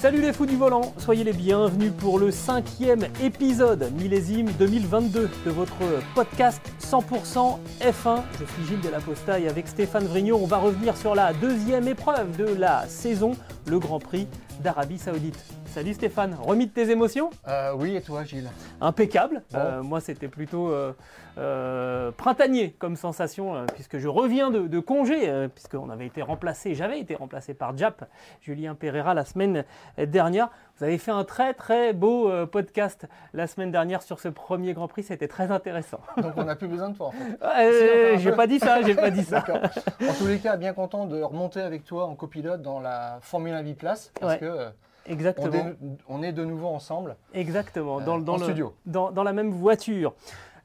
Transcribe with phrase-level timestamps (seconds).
[0.00, 5.50] Salut les fous du volant, soyez les bienvenus pour le cinquième épisode millésime 2022 de
[5.50, 5.76] votre
[6.14, 8.22] podcast 100% F1.
[8.40, 12.34] Je suis Gilles Delaposta et avec Stéphane Vrignot, on va revenir sur la deuxième épreuve
[12.38, 13.32] de la saison,
[13.66, 14.26] le Grand Prix
[14.60, 15.42] d'Arabie Saoudite.
[15.66, 17.30] Salut Stéphane, remis de tes émotions?
[17.48, 18.50] Euh, oui, et toi, Gilles?
[18.80, 19.42] Impeccable.
[19.52, 19.58] Bon.
[19.58, 20.92] Euh, moi, c'était plutôt euh,
[21.38, 27.00] euh, printanier comme sensation, puisque je reviens de, de congé, puisqu'on avait été remplacé, j'avais
[27.00, 28.04] été remplacé par Jap,
[28.42, 29.64] Julien Pereira, la semaine
[29.98, 30.50] dernière.
[30.80, 34.72] Vous avez fait un très très beau euh, podcast la semaine dernière sur ce premier
[34.72, 36.00] Grand Prix, c'était très intéressant.
[36.16, 37.36] Donc on n'a plus besoin de toi en fait.
[37.42, 39.44] Euh, j'ai pas dit ça, j'ai pas dit ça.
[40.08, 43.52] En tous les cas, bien content de remonter avec toi en copilote dans la Formule
[43.52, 44.38] 1 biplace parce Ouais.
[44.38, 44.70] que euh,
[45.06, 45.64] on, Exactement.
[46.08, 47.16] on est de nouveau ensemble.
[47.34, 48.74] Exactement, dans, Euh, dans en le- studio.
[48.86, 50.14] Dans, dans la même voiture.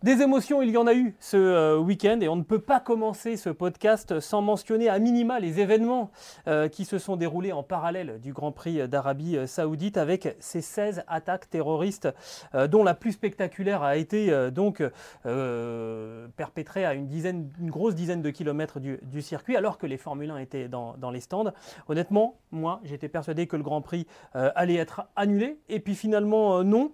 [0.06, 2.80] Des émotions, il y en a eu ce euh, week-end et on ne peut pas
[2.80, 6.12] commencer ce podcast sans mentionner à minima les événements
[6.48, 10.62] euh, qui se sont déroulés en parallèle du Grand Prix d'Arabie euh, Saoudite avec ces
[10.62, 12.08] 16 attaques terroristes
[12.70, 14.84] dont la plus spectaculaire a été donc
[16.36, 20.30] perpétrée à une, dizaine, une grosse dizaine de kilomètres du, circuit alors que les Formule
[20.30, 21.52] 1 étaient dans, les stands.
[21.88, 26.92] Honnêtement, moi j'étais persuadé que le Grand Prix allait être annulé et puis finalement non.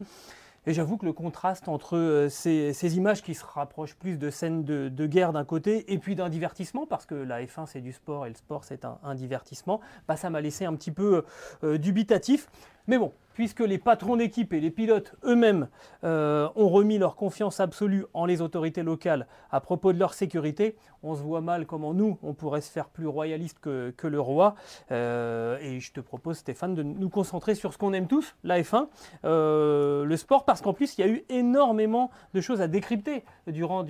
[0.67, 4.63] Et j'avoue que le contraste entre euh, ces, images qui se rapprochent plus de scènes
[4.63, 8.27] de, guerre d'un côté et puis d'un divertissement, parce que la F1 c'est du sport
[8.27, 11.25] et le sport c'est un, divertissement, bah, ça m'a laissé un petit peu
[11.63, 12.47] euh, dubitatif.
[12.87, 15.67] Mais bon, puisque les patrons d'équipe et les pilotes eux-mêmes
[16.03, 20.75] euh, ont remis leur confiance absolue en les autorités locales à propos de leur sécurité,
[21.03, 24.55] on se voit mal comment nous, on pourrait se faire plus royaliste que, le roi.
[24.91, 28.61] Euh, et je te propose, Stéphane, de nous concentrer sur ce qu'on aime tous, la
[28.61, 28.87] F1,
[29.25, 33.23] euh, le sport, parce qu'en plus, il y a eu énormément de choses à décrypter
[33.47, 33.81] durant,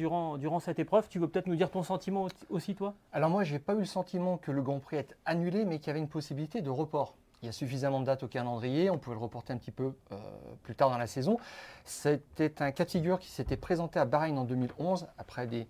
[0.59, 1.07] cette épreuve.
[1.09, 2.93] Tu veux peut-être nous dire ton sentiment aussi- toi?
[3.11, 5.87] Alors moi, j'ai pas eu le sentiment que le Grand Prix est annulé, mais qu'il
[5.87, 7.15] y avait une possibilité de report.
[7.41, 9.93] Il y a suffisamment de dates au calendrier, on pouvait le reporter un petit peu
[10.11, 10.15] euh,
[10.61, 11.37] plus tard dans la saison.
[11.85, 15.67] C'était un cas de figure qui s'était présenté à Bahreïn en 2011 après des,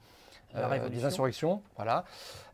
[0.55, 2.03] euh, des insurrections, voilà.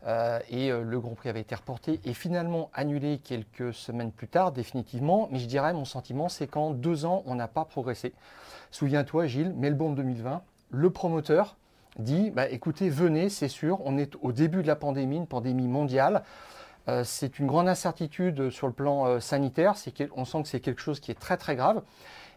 [0.06, 4.52] Euh, et le Grand Prix avait été reporté et finalement annulé quelques semaines plus tard,
[4.52, 5.28] définitivement.
[5.32, 8.14] Mais je dirais, mon sentiment, c'est qu'en deux ans, on n'a pas progressé.
[8.70, 11.56] Souviens-toi, Gilles, Melbourne 2020, le promoteur
[11.98, 15.66] dit bah, écoutez, venez, c'est sûr, on est au début de la pandémie, une pandémie
[15.66, 16.22] mondiale.
[16.88, 19.74] Euh, c'est une grande incertitude sur le plan euh, sanitaire.
[20.16, 21.82] On sent que c'est quelque chose qui est très très grave.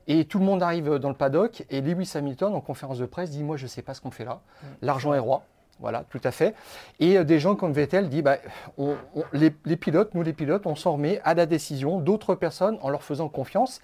[0.08, 3.30] Et tout le monde arrive dans le paddock et Lewis Hamilton, en conférence de presse,
[3.30, 4.42] dit Moi, je ne sais pas ce qu'on fait là.
[4.82, 5.44] L'argent est roi.
[5.80, 6.54] Voilà, tout à fait.
[7.00, 8.38] Et euh, des gens comme Vettel dit bah,
[8.78, 12.36] on- on- les, les pilotes, nous les pilotes, on s'en remet à la décision d'autres
[12.36, 13.82] personnes en leur faisant confiance.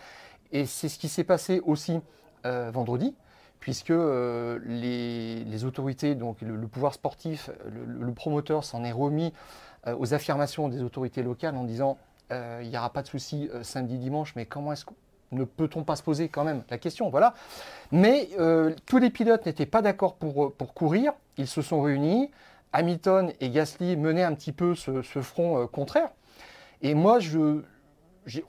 [0.51, 1.99] Et c'est ce qui s'est passé aussi
[2.45, 3.15] euh, vendredi,
[3.59, 9.27] puisque euh, les, les autorités, donc le, le pouvoir sportif, le, promoteur s'en est remis
[9.27, 9.31] euh,
[9.85, 11.97] aux affirmations des autorités locales en disant
[12.31, 14.93] euh, il n'y aura pas de souci euh, samedi, dimanche, mais comment est-ce que
[15.31, 16.63] ne peut-on pas se poser quand même?
[16.69, 17.33] La question Voilà.
[17.91, 21.13] Mais euh, tous les pilotes n'étaient pas d'accord pour, euh, pour courir.
[21.37, 22.31] Ils se sont réunis.
[22.73, 26.09] Hamilton et Gasly menaient un petit peu ce, ce front euh, contraire.
[26.81, 27.61] Et moi, je,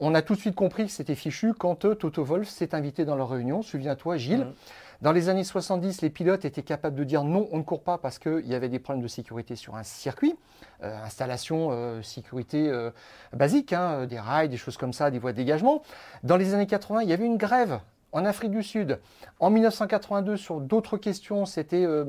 [0.01, 3.05] on a tout de suite compris que c'était fichu quand euh, Toto Wolff s'est invité
[3.05, 3.63] dans leur réunion.
[3.63, 4.41] Souviens-toi, Gilles.
[4.41, 4.55] Mhm.
[5.01, 7.99] Dans les années 70, les pilotes étaient capables de dire non, on ne court pas
[7.99, 10.35] parce qu'il y avait des problèmes de sécurité sur un circuit.
[10.83, 12.91] Euh, installation, euh, sécurité euh,
[13.33, 15.83] basique, hein, des rails, des choses comme ça, des voies de dégagement.
[16.25, 17.81] Dans les années 80, il y avait une grève
[18.13, 18.99] en Afrique du Sud.
[19.39, 22.05] En 1982, sur d'autres questions, c'était euh,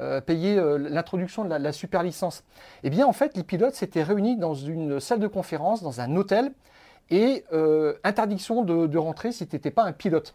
[0.00, 2.44] euh, payer euh, l'introduction de la, super licence.
[2.82, 6.16] Eh bien, en fait, les pilotes s'étaient réunis dans une salle de conférence, dans un
[6.16, 6.52] hôtel,
[7.10, 10.34] et euh, interdiction de, de rentrer si tu n'étais pas un pilote.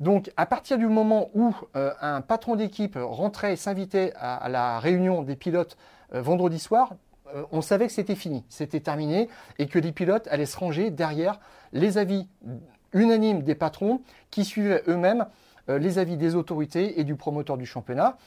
[0.00, 4.78] Donc, à partir du moment où euh, un patron d'équipe rentrait et s'invitait à, la
[4.78, 5.76] réunion des pilotes
[6.12, 6.94] euh, vendredi soir,
[7.34, 10.90] euh, on savait que c'était fini, c'était terminé, et que les pilotes allaient se ranger
[10.90, 11.40] derrière
[11.72, 12.28] les avis
[12.92, 14.00] unanimes des patrons
[14.30, 15.26] qui suivaient eux-mêmes
[15.66, 18.18] les avis des autorités et du promoteur du championnat.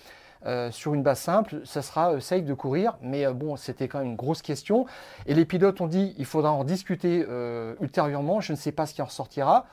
[0.71, 4.15] Sur une base simple, ça sera safe de courir, mais bon, c'était quand même une
[4.15, 4.87] grosse question.
[5.27, 7.25] Et les pilotes ont dit il faudra en discuter
[7.79, 9.67] ultérieurement, je ne sais pas ce qui en ressortira.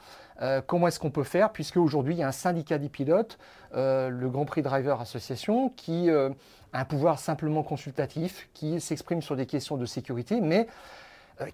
[0.66, 3.38] Comment est-ce qu'on peut faire, puisque aujourd'hui il y a un syndicat des pilotes,
[3.72, 6.30] le Grand Prix Driver Association, qui a
[6.72, 10.66] un pouvoir simplement consultatif, qui s'exprime sur des questions de sécurité, mais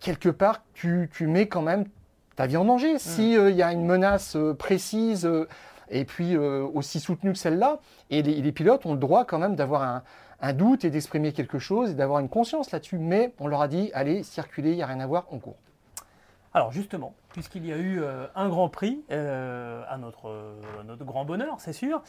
[0.00, 1.85] quelque part, tu, mets quand même
[2.37, 2.94] ta vie en danger.
[2.94, 2.99] Mmh.
[2.99, 5.31] S'il y a une menace précise
[5.91, 9.82] et puis aussi soutenue que celle-là, et les, pilotes ont le droit quand même d'avoir
[9.82, 10.03] un,
[10.43, 12.99] un doute et d'exprimer quelque chose et d'avoir une conscience là-dessus.
[12.99, 15.56] Mais on leur a dit, allez, circuler, il n'y a rien à voir, on court.
[16.55, 20.53] Alors justement, puisqu'il y a eu euh, un grand prix, euh, à, euh,
[20.85, 22.03] notre, grand bonheur, c'est sûr,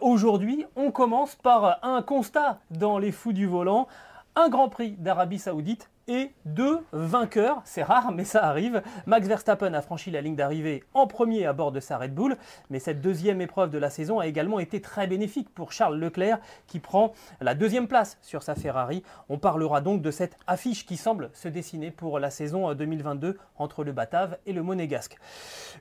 [0.00, 3.88] aujourd'hui, on commence par un constat dans les fous du volant,
[4.34, 7.60] un grand prix d'Arabie saoudite et deux vainqueurs.
[7.64, 8.82] C'est rare, mais ça arrive.
[9.06, 12.36] Max Verstappen a franchi la ligne d'arrivée en premier à bord de sa Red Bull,
[12.70, 16.38] mais cette deuxième épreuve de la saison a également été très bénéfique pour Charles Leclerc
[16.66, 19.02] qui prend la deuxième place sur sa Ferrari.
[19.28, 23.84] On parlera donc de cette affiche qui semble se dessiner pour la saison 2022 entre
[23.84, 25.16] le Batave et le Monégasque.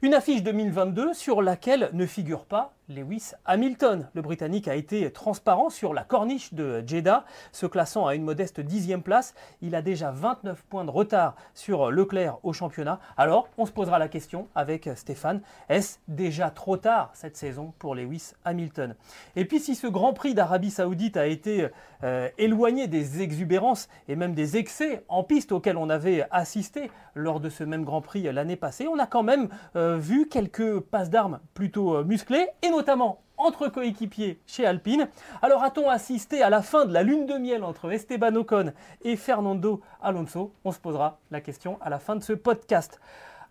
[0.01, 4.09] Une affiche 2022 sur laquelle ne figure pas Lewis Hamilton.
[4.13, 8.59] Le Britannique a été transparent sur la corniche de Jeddah, se classant à une modeste
[8.59, 9.33] dixième place.
[9.61, 12.99] Il a déjà 29 points de retard sur Leclerc au championnat.
[13.17, 17.95] Alors, on se posera la question avec Stéphane, est-ce déjà trop tard cette saison pour
[17.95, 18.95] Lewis Hamilton?
[19.35, 21.69] Et puis, si ce Grand Prix d'Arabie Saoudite a été
[22.03, 27.39] euh, éloigné des exubérances et même des excès en piste auxquels on avait assisté lors
[27.39, 31.09] de ce même Grand Prix l'année passée, on a quand même euh, vu quelques passes
[31.09, 35.07] d'armes plutôt euh, musclées et notamment entre coéquipiers chez Alpine.
[35.41, 39.15] Alors a-t-on assisté à la fin de la lune de miel entre Esteban Ocon et
[39.15, 40.51] Fernando Alonso?
[40.65, 42.99] On se posera la question à la fin de ce podcast.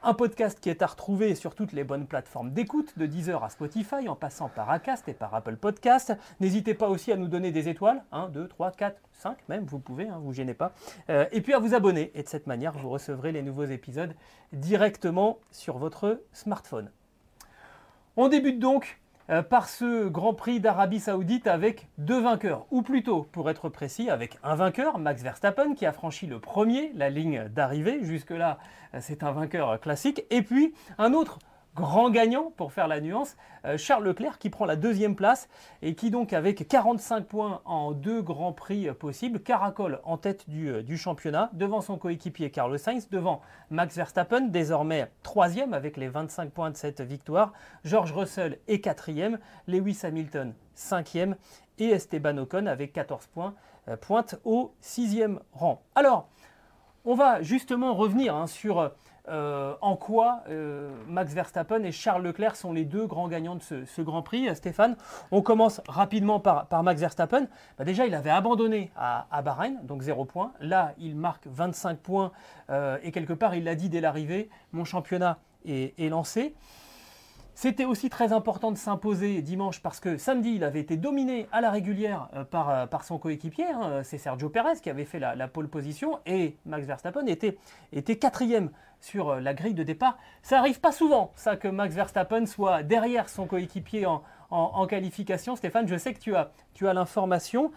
[0.02, 3.48] Un podcast qui est à retrouver sur toutes les bonnes plateformes d'écoute, de Deezer à
[3.48, 6.12] Spotify, en passant par Acast et par Apple Podcast.
[6.40, 9.78] N'hésitez pas aussi à nous donner des étoiles, 1, 2, 3, 4, 5 même, vous
[9.78, 10.72] pouvez, hein, vous gênez pas.
[11.08, 14.14] Euh, et puis à vous abonner, et de cette manière, vous recevrez les nouveaux épisodes
[14.52, 16.90] directement sur votre smartphone.
[18.16, 19.00] On débute donc
[19.48, 24.38] par ce Grand Prix d'Arabie Saoudite avec deux vainqueurs, ou plutôt, pour être précis, avec
[24.42, 28.00] un vainqueur, Max Verstappen, qui a franchi le premier la ligne d'arrivée.
[28.02, 28.58] Jusque-là,
[28.94, 30.24] euh, c'est un vainqueur classique.
[30.30, 31.38] Et puis un autre
[31.74, 35.48] grand gagnant, pour faire la nuance, euh, Charles Leclerc qui prend la deuxième place
[35.82, 40.82] et qui donc avec 45 points en deux grands prix possibles, caracole en tête euh,
[40.82, 43.40] du, championnat, devant son coéquipier Carlos Sainz, devant
[43.70, 47.52] Max Verstappen, désormais troisième avec les 25 points de cette victoire,
[47.84, 51.36] George Russell est quatrième, Lewis Hamilton cinquième
[51.78, 53.54] et Esteban Ocon avec 14 points
[53.88, 55.82] euh, pointe au sixième rang.
[55.94, 56.28] Alors,
[57.04, 58.90] on va justement revenir hein, sur
[59.26, 63.62] euh, en quoi euh, Max Verstappen et Charles Leclerc sont les deux grands gagnants de
[63.62, 64.50] ce, Grand Prix.
[64.50, 64.96] Euh, Stéphane,
[65.30, 67.46] on commence rapidement par, Max Verstappen.
[67.78, 70.52] Bah, déjà, il avait abandonné à, Bahreïn, donc 0 points.
[70.60, 72.32] Là, il marque 25 points
[73.02, 76.54] et quelque part, il l'a dit dès l'arrivée, mon championnat est, lancé.
[77.54, 81.60] C'était aussi très important de s'imposer dimanche parce que samedi, il avait été dominé à
[81.60, 83.66] la régulière par, son coéquipier.
[83.66, 84.02] Hein.
[84.02, 88.70] C'est Sergio Perez qui avait fait la, pole position et Max Verstappen était quatrième
[89.04, 90.18] sur euh, la grille de départ.
[90.42, 94.22] Ça n'arrive pas souvent, ça, que Max Verstappen soit derrière son coéquipier en,
[94.86, 95.56] qualification.
[95.56, 97.72] Stéphane, je sais que tu as, tu as l'information.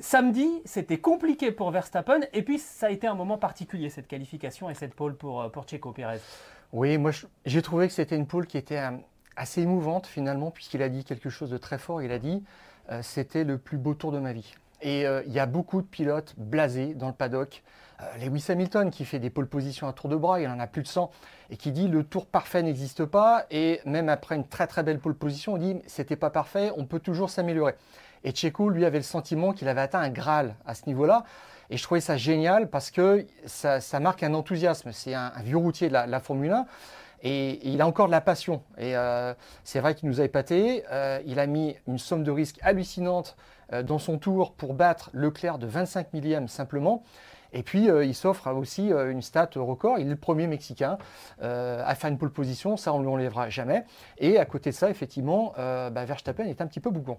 [0.00, 4.70] Samedi, c'était compliqué pour Verstappen et puis ça a été un moment particulier, cette qualification
[4.70, 6.20] et cette pole pour, pour Checo Pérez.
[6.72, 7.10] Oui, moi
[7.44, 8.96] j'ai trouvé que c'était une poule qui était euh,
[9.36, 12.00] assez émouvante finalement, puisqu'il a dit quelque chose de très fort.
[12.02, 12.42] Il a dit
[12.90, 14.54] euh, c'était le plus beau tour de ma vie.
[14.82, 17.62] Et euh, il y a beaucoup de pilotes blasés dans le paddock.
[18.18, 20.80] Lewis Hamilton qui fait des pole positions à tour de bras, il en a plus
[20.80, 21.10] de 100,
[21.50, 23.44] et qui dit le tour parfait n'existe pas.
[23.50, 26.86] Et même après une très très belle pole position, il dit c'était pas parfait, on
[26.86, 27.74] peut toujours s'améliorer.
[28.24, 31.24] Et Checo, lui, avait le sentiment qu'il avait atteint un Graal à ce niveau-là.
[31.70, 34.90] Et je trouvais ça génial parce que ça, marque un enthousiasme.
[34.92, 36.66] C'est un, vieux routier de la, Formule 1.
[37.22, 38.62] Et, il a encore de la passion.
[38.78, 39.34] Et euh,
[39.64, 40.84] c'est vrai qu'il nous a épaté.
[40.90, 43.36] Euh, il a mis une somme de risque hallucinante
[43.72, 47.02] euh, dans son tour pour battre Leclerc de 25 millièmes simplement.
[47.52, 49.98] Et puis, il s'offre aussi une stat record.
[49.98, 50.98] Il est le premier Mexicain
[51.40, 52.76] à faire une pole position.
[52.76, 53.84] Ça, on ne lui enlèvera jamais.
[54.18, 57.18] Et à côté de ça, effectivement, bah, Verstappen est un petit peu bougon.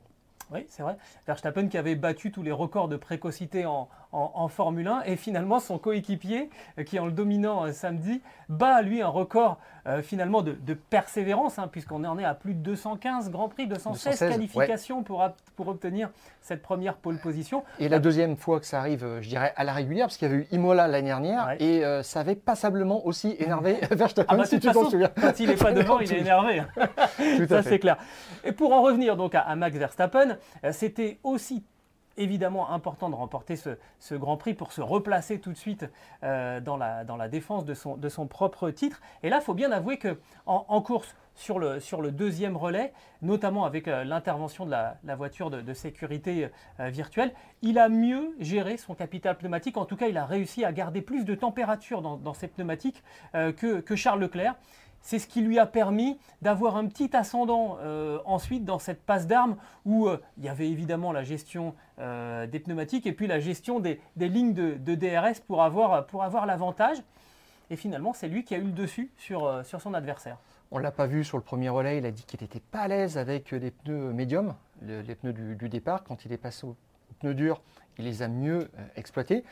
[0.52, 0.96] Oui, c'est vrai.
[1.28, 5.60] Verstappen qui avait battu tous les records de précocité en, en, Formule 1 et finalement
[5.60, 10.42] son coéquipier euh, qui en le dominant euh, samedi bat lui un record euh, finalement
[10.42, 15.28] de, persévérance hein, puisqu'on en est à plus de 215 Grands Prix, 216, qualifications pour,
[15.56, 16.10] pour obtenir
[16.42, 17.64] cette première pole position.
[17.80, 20.32] Et la deuxième fois que ça arrive, je dirais à la régulière parce qu'il y
[20.32, 24.60] avait eu Imola l'année dernière et ça avait passablement aussi énervé Verstappen ah bah, si
[24.60, 25.12] tu t'en souviens.
[25.20, 26.64] Quand il n'est pas devant, il est énervé.
[26.78, 27.46] Hein.
[27.48, 27.98] ça c'est clair.
[28.44, 30.38] Et pour en revenir donc à Max Verstappen,
[30.72, 31.64] c'était aussi
[32.18, 35.86] évidemment important de remporter ce, Grand Prix pour se replacer tout de suite
[36.24, 39.02] euh, dans, la, défense de son, propre titre.
[39.24, 43.88] Et là, il faut bien avouer qu'en en, course, sur le, deuxième relais, notamment avec
[43.88, 46.50] euh, l'intervention de la, voiture de, sécurité
[46.80, 49.78] euh, virtuelle, il a mieux géré son capital pneumatique.
[49.78, 53.04] En tout cas, il a réussi à garder plus de température dans, ses pneumatiques
[53.34, 54.56] que, que Charles Leclerc
[55.02, 59.28] c'est ce qui lui a permis d'avoir un petit ascendant euh, ensuite dans cette passe
[59.28, 63.40] d'armes où euh, il y avait évidemment la gestion euh, des pneumatiques et puis la
[63.40, 66.98] gestion des, lignes de, DRS pour avoir, pour l'avantage.
[67.70, 70.38] Et finalement, c'est lui qui a eu le dessus sur, sur son adversaire.
[70.72, 72.82] On ne l'a pas vu sur le premier relais, il a dit qu'il n'était pas
[72.82, 76.04] à l'aise avec les pneus médiums, les pneus du, du, départ.
[76.04, 76.76] Quand il est passé aux
[77.20, 77.62] pneus durs,
[77.98, 79.44] il les a mieux exploités.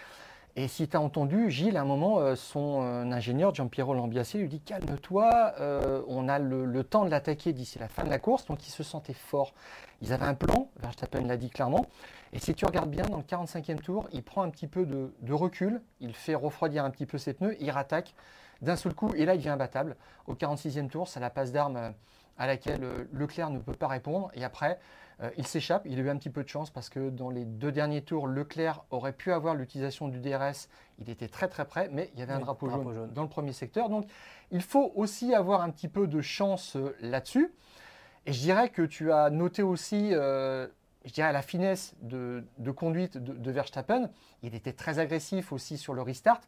[0.55, 4.39] Et si tu as entendu, Gilles, à un moment, euh, son euh, ingénieur, Giampiero Lambiassi,
[4.39, 8.19] lui dit Calme-toi, euh, on a le, temps de l'attaquer d'ici la fin de la
[8.19, 8.45] course.
[8.45, 9.53] Donc il se sentait fort.
[10.01, 11.85] Ils avaient un plan, Verstappen l'a dit clairement.
[12.33, 15.33] Et si tu regardes bien, dans le 45e tour, il prend un petit peu de,
[15.33, 18.13] recul, il fait refroidir un petit peu ses pneus, il rattaque
[18.61, 19.95] d'un seul coup, et là il devient imbattable.
[20.27, 21.93] Au 46e tour, c'est la passe d'armes
[22.37, 22.81] à laquelle
[23.13, 24.31] Leclerc ne peut pas répondre.
[24.33, 24.79] Et après,
[25.21, 27.43] euh, il s'échappe, il a eu un petit peu de chance parce que dans les
[27.43, 30.69] deux derniers tours, Leclerc aurait pu avoir l'utilisation du DRS.
[30.99, 33.51] Il était très très près, mais il y avait un drapeau, jaune, dans le premier
[33.51, 33.89] secteur.
[33.89, 34.05] Donc
[34.51, 37.51] il faut aussi avoir un petit peu de chance euh, là-dessus.
[38.25, 40.67] Et je dirais que tu as noté aussi, euh,
[41.03, 42.43] je dirais, la finesse de,
[42.75, 44.09] conduite de, Verstappen.
[44.43, 46.41] Il était très agressif aussi sur le restart.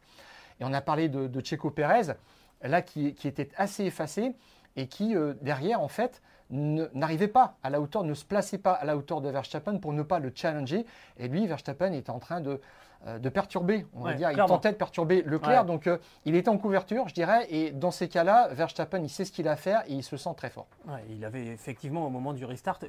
[0.60, 2.14] Et on a parlé de, de Checo Pérez,
[2.62, 4.34] là qui, était assez effacé
[4.76, 8.84] et qui, derrière, en fait, n'arrivait pas à la hauteur, ne se plaçait pas à
[8.84, 10.86] la hauteur de Verstappen pour ne pas le challenger.
[11.18, 12.60] Et lui, Verstappen était en train de,
[13.06, 15.64] euh, de perturber, on va dire, il tentait de perturber Leclerc.
[15.64, 17.46] Donc euh, il était en couverture, je dirais.
[17.50, 20.16] Et dans ces cas-là, Verstappen, il sait ce qu'il a à faire et il se
[20.16, 20.66] sent très fort.
[21.10, 22.86] il avait effectivement, au moment du restart, euh,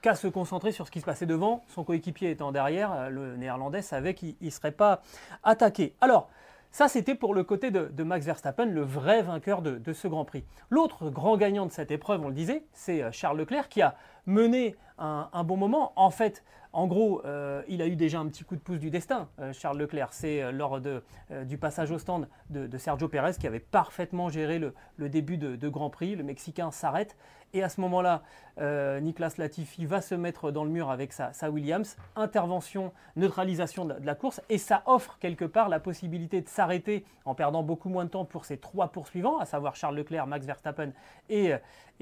[0.00, 1.62] qu'à se concentrer sur ce qui se passait devant.
[1.68, 5.02] Son coéquipier étant derrière, le néerlandais savait qu'il ne serait pas
[5.44, 5.94] attaqué.
[6.00, 6.28] Alors,
[6.72, 10.42] ça, c'était pour le côté de, Max Verstappen, le vrai vainqueur de, ce Grand Prix.
[10.70, 13.94] L'autre grand gagnant de cette épreuve, on le disait, c'est euh, Charles Leclerc qui a
[14.24, 15.92] mené un, bon moment.
[15.96, 16.42] En fait,
[16.74, 19.52] en gros, euh, il a eu déjà un petit coup de pouce du destin, euh,
[19.52, 20.12] Charles Leclerc.
[20.12, 25.36] C'est lors du passage au stand de, Sergio Pérez qui avait parfaitement géré le, début
[25.36, 26.16] de, Grand Prix.
[26.16, 27.16] Le Mexicain s'arrête
[27.52, 28.22] et à ce moment-là,
[28.58, 31.96] euh, Nicolas Latifi va se mettre dans le mur avec sa, Williams.
[32.16, 34.40] Intervention, neutralisation de la, course.
[34.48, 38.24] Et ça offre quelque part la possibilité de s'arrêter en perdant beaucoup moins de temps
[38.24, 40.92] pour ces trois poursuivants, à savoir Charles Leclerc, Max Verstappen
[41.28, 41.52] et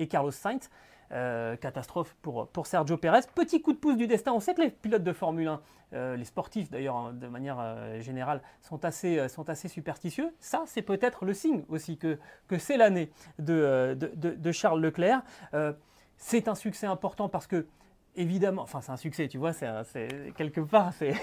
[0.08, 0.70] Carlos Sainz.
[1.12, 3.22] Euh, catastrophe pour, Sergio Pérez.
[3.34, 4.32] Petit coup de pouce du destin.
[4.32, 5.60] On sait que les pilotes de Formule 1,
[5.92, 9.18] euh, les sportifs d'ailleurs hein, de manière euh, générale, sont assez,
[9.66, 10.32] superstitieux.
[10.38, 15.22] Ça, c'est peut-être le signe aussi que, que c'est l'année de, Charles Leclerc.
[16.16, 17.66] c'est un succès important parce que
[18.16, 21.14] évidemment, enfin c'est un succès, tu vois, c'est quelque part, c'est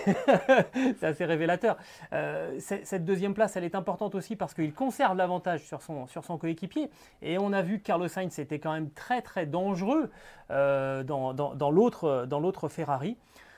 [1.03, 1.77] assez révélateur.
[2.13, 6.23] Euh, cette deuxième place, elle est importante aussi parce qu'il conserve l'avantage sur son, sur
[6.23, 6.89] son coéquipier.
[7.21, 10.09] Et on a vu que Carlos Sainz était quand même très très dangereux
[10.51, 13.17] euh, dans, dans, dans l'autre Ferrari.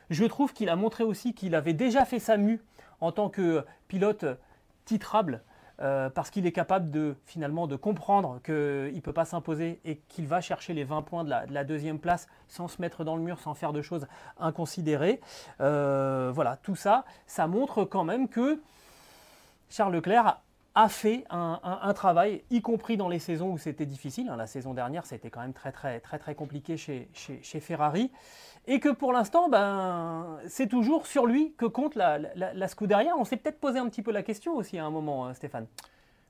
[0.09, 2.61] Je trouve qu'il a montré aussi qu'il avait déjà fait sa mue
[2.99, 4.25] en tant que pilote
[4.85, 5.43] titrable
[5.81, 9.97] euh, parce qu'il est capable de finalement de comprendre qu'il ne peut pas s'imposer et
[10.09, 13.21] qu'il va chercher les 20 points de la, deuxième place sans se mettre dans le
[13.21, 14.07] mur, sans faire de choses
[14.39, 15.21] inconsidérées.
[15.61, 18.61] Euh, voilà, tout ça, ça montre quand même que
[19.69, 20.39] Charles Leclerc
[20.75, 24.29] a fait un, travail, y compris dans les saisons où c'était difficile.
[24.29, 24.37] Hein.
[24.37, 28.11] La saison dernière, c'était quand même très très très très compliqué chez, chez, Ferrari.
[28.67, 33.15] Et que pour l'instant, ben, c'est toujours sur lui que compte la, la, Scuderia.
[33.17, 35.65] On s'est peut-être posé un petit peu la question aussi à un moment, euh, Stéphane.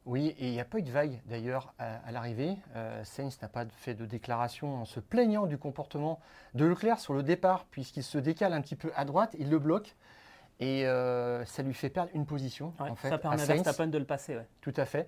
[0.06, 2.58] Oui, et il n'y a pas eu de vague d'ailleurs à, l'arrivée.
[2.76, 6.20] Euh, Sainz n'a pas fait de déclaration en se plaignant du comportement
[6.56, 9.60] de Leclerc sur le départ, puisqu'il se décale un petit peu à droite, il le
[9.60, 9.96] bloque.
[10.60, 12.74] Et euh, ça lui fait perdre une position.
[12.80, 14.38] en fait, ça permet à, Verstappen de le passer.
[14.62, 15.08] Tout à fait.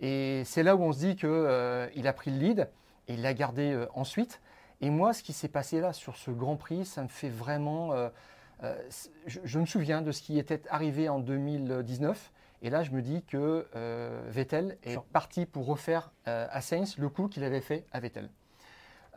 [0.00, 2.68] Et c'est là où on se dit qu'il euh, a pris le lead
[3.06, 4.40] et il l'a gardé ensuite.
[4.80, 7.92] Et moi, ce qui s'est passé là sur ce Grand Prix, ça me fait vraiment.
[9.26, 12.32] Je, me souviens de ce qui était arrivé en 2019.
[12.62, 13.66] Et là, je me dis que
[14.28, 18.30] Vettel est parti pour refaire à Sainz le coup qu'il avait fait à Vettel.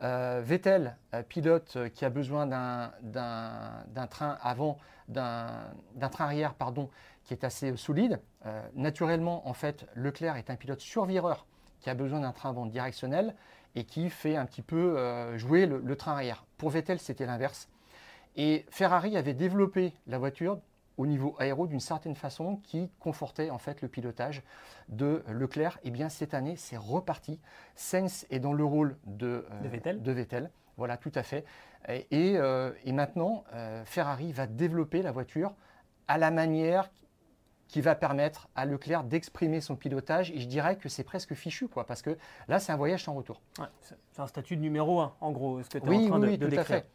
[0.02, 6.90] Euh, Vettel, euh, pilote euh, qui a besoin d'un train avant, d'un train arrière, pardon,
[7.24, 8.20] qui est assez solide.
[8.74, 11.46] naturellement, en fait, Leclerc est un pilote survireur
[11.80, 13.34] qui a besoin d'un train avant directionnel
[13.74, 14.96] et qui fait un petit peu
[15.36, 16.44] jouer le train arrière.
[16.58, 17.68] Pour Vettel, c'était l'inverse.
[18.36, 20.58] Et Ferrari avait développé la voiture
[20.98, 24.42] au niveau aéro d'une certaine façon qui confortait en fait le pilotage
[24.88, 25.78] de Leclerc.
[25.82, 27.40] Et eh bien cette année, c'est reparti.
[27.74, 30.50] Sainz est dans le rôle de, euh, de, Vettel.
[30.76, 31.44] Voilà, tout à fait.
[31.88, 33.44] Et, et maintenant,
[33.84, 35.52] Ferrari va développer la voiture
[36.06, 36.90] à la manière
[37.72, 40.30] qui va permettre à Leclerc d'exprimer son pilotage.
[40.32, 43.14] Et je dirais que c'est presque fichu, quoi, parce que là, c'est un voyage sans
[43.14, 43.40] retour.
[43.80, 46.20] c'est un statut de numéro un, en gros, ce que tu es oui, en train
[46.20, 46.86] oui, de, tout à fait.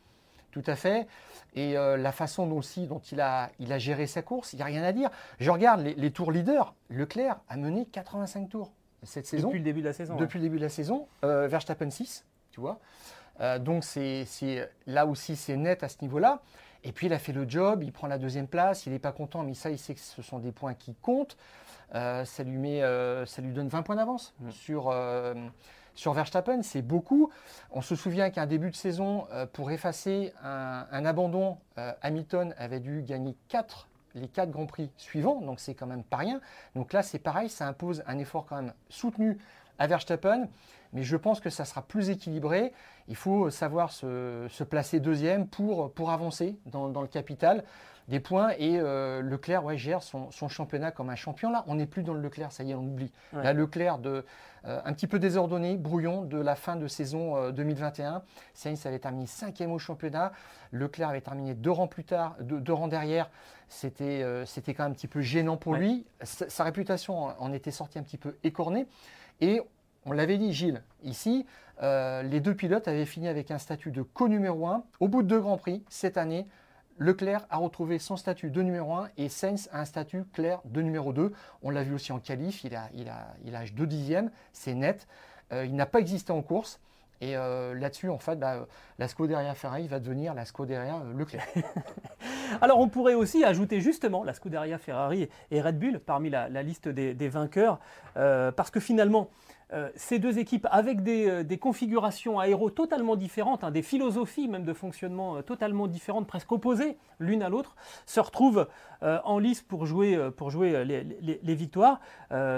[0.51, 1.07] Tout à fait.
[1.55, 4.62] Et euh, la façon aussi dont il a, il a géré sa course, il n'y
[4.62, 5.10] a rien à dire.
[5.39, 6.75] Je regarde les, tours leaders.
[6.91, 9.48] Leclerc a mené 85 tours cette saison.
[9.48, 10.15] Depuis le début de la saison.
[10.15, 11.07] Depuis le début de la saison.
[11.24, 12.79] Euh, Verstappen 6, tu vois.
[13.39, 14.27] Euh, donc c'est
[14.86, 16.41] là aussi, c'est net à ce niveau-là.
[16.88, 19.12] Et puis il a fait le job, il prend la deuxième place, il n'est pas
[19.12, 21.36] content, mais ça, il sait que ce sont des points qui comptent.
[21.96, 24.51] Euh, ça, lui met, euh, ça lui donne 20 points d'avance mm.
[24.51, 25.34] sur, euh,
[25.96, 27.29] sur Verstappen, c'est beaucoup.
[27.72, 31.58] On se souvient qu'un début de saison, pour effacer un, abandon,
[32.01, 36.17] Hamilton avait dû gagner 4 les quatre grands prix suivants, donc c'est quand même pas
[36.17, 36.41] rien.
[36.75, 39.38] Donc là, c'est pareil, ça impose un effort quand même soutenu
[39.79, 40.48] à Verstappen
[40.93, 42.74] mais je pense que ça sera plus équilibré.
[43.07, 47.63] Il faut savoir se, placer deuxième pour, pour avancer dans, le capital
[48.07, 48.51] des points.
[48.57, 51.51] Et euh, Leclerc ouais, gère son, championnat comme un champion.
[51.51, 53.12] Là, on n'est plus dans le Leclerc, ça y est, on oublie.
[53.34, 54.25] Là, Leclerc, de,
[54.65, 58.15] euh, un petit peu désordonné, brouillon de la fin de saison 2021.
[58.15, 58.19] Euh,
[58.53, 60.31] Sainz avait terminé cinquième au championnat.
[60.72, 63.29] Leclerc avait terminé deux rangs plus tard, deux, rangs derrière.
[63.69, 66.05] C'était c'était quand même un petit peu gênant pour lui.
[66.22, 68.88] Sa, sa, réputation en était sortie un petit peu écornée.
[69.41, 69.62] Et
[70.06, 71.46] on l'avait dit, Gilles, ici,
[71.84, 74.84] euh, les deux pilotes avaient fini avec un statut de co-numéro 1.
[75.00, 76.48] Au bout de deux Grands Prix, cette année,
[76.98, 80.82] Leclerc a retrouvé son statut de numéro 1 et Sainz a un statut clair de
[80.82, 81.32] numéro 2.
[81.62, 85.08] On l'a vu aussi en qualif, il a, il 2 dixièmes, c'est net.
[85.53, 86.79] Euh, il n'a pas existé en course.
[87.21, 88.67] Et euh, là-dessus, en fait, bah,
[89.00, 91.47] la Scuderia Ferrari va devenir la Scuderia Leclerc.
[92.62, 96.88] Alors, on pourrait aussi ajouter justement la Scuderia Ferrari et Red Bull parmi la, liste
[96.88, 97.79] des, vainqueurs,
[98.13, 99.29] parce que finalement,
[99.74, 104.63] euh, ces deux équipes, avec des, euh, configurations aéro totalement différentes, hein, des philosophies même
[104.63, 108.67] de fonctionnement euh, totalement différentes, presque opposées l'une à l'autre, se retrouvent
[109.01, 112.00] en lice pour jouer, les, victoires.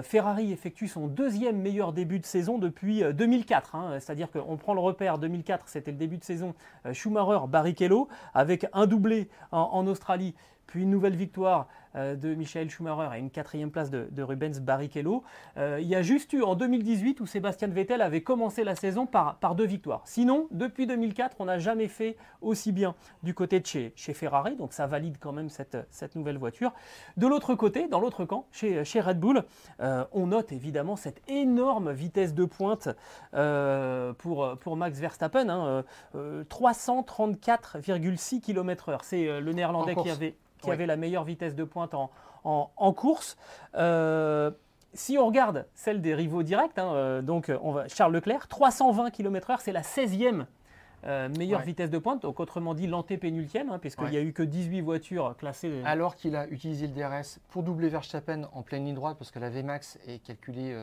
[0.03, 3.75] Ferrari effectue son deuxième meilleur début de saison depuis 2004.
[3.75, 3.99] Hein.
[3.99, 6.55] C'est-à-dire qu'on prend le repère 2004, c'était le début de saison
[6.91, 10.33] Schumacher-Barrichello, avec un doublé en Australie
[10.69, 15.24] puis une nouvelle victoire de Michael Schumacher et une quatrième place de, Rubens Barrichello.
[15.57, 19.05] Euh, il y a juste eu en 2018 où Sébastien Vettel avait commencé la saison
[19.05, 20.01] par, par deux victoires.
[20.05, 24.55] Sinon, depuis 2004, on n'a jamais fait aussi bien du côté de chez, chez Ferrari,
[24.55, 26.74] donc ça valide quand même cette, cette nouvelle voiture.
[27.18, 29.44] De l'autre côté, dans l'autre camp, chez, chez Red Bull,
[29.79, 32.90] euh, on note évidemment cette énorme vitesse de pointe
[34.18, 35.83] pour, pour Max Verstappen,
[36.16, 38.98] 334,6 hein, km/h.
[39.03, 41.93] C'est le néerlandais qui avait qui avait la meilleure vitesse de pointe
[42.43, 43.37] en, course.
[43.75, 44.51] Euh,
[44.93, 49.11] si on regarde celle des rivaux directs, hein, euh, donc on va, Charles Leclerc, 320
[49.11, 50.45] km/h, c'est la 16e
[51.05, 54.43] euh, meilleure vitesse de pointe, donc autrement dit l'antépénultième, hein, puisqu'il n'y a eu que
[54.43, 55.81] 18 voitures classées.
[55.85, 59.39] Alors qu'il a utilisé le DRS pour doubler Verstappen en pleine ligne droite, parce que
[59.39, 60.75] la VMAX est calculée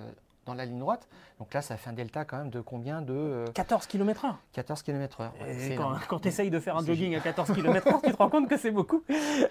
[0.47, 1.09] dans la ligne droite.
[1.39, 4.35] Donc là, ça fait un delta quand même de combien de 14 km/h.
[4.53, 6.07] 14 km/h.
[6.09, 8.57] quand, tu essayes de faire un jogging à 14 km/h, tu te rends compte que
[8.57, 9.03] c'est beaucoup.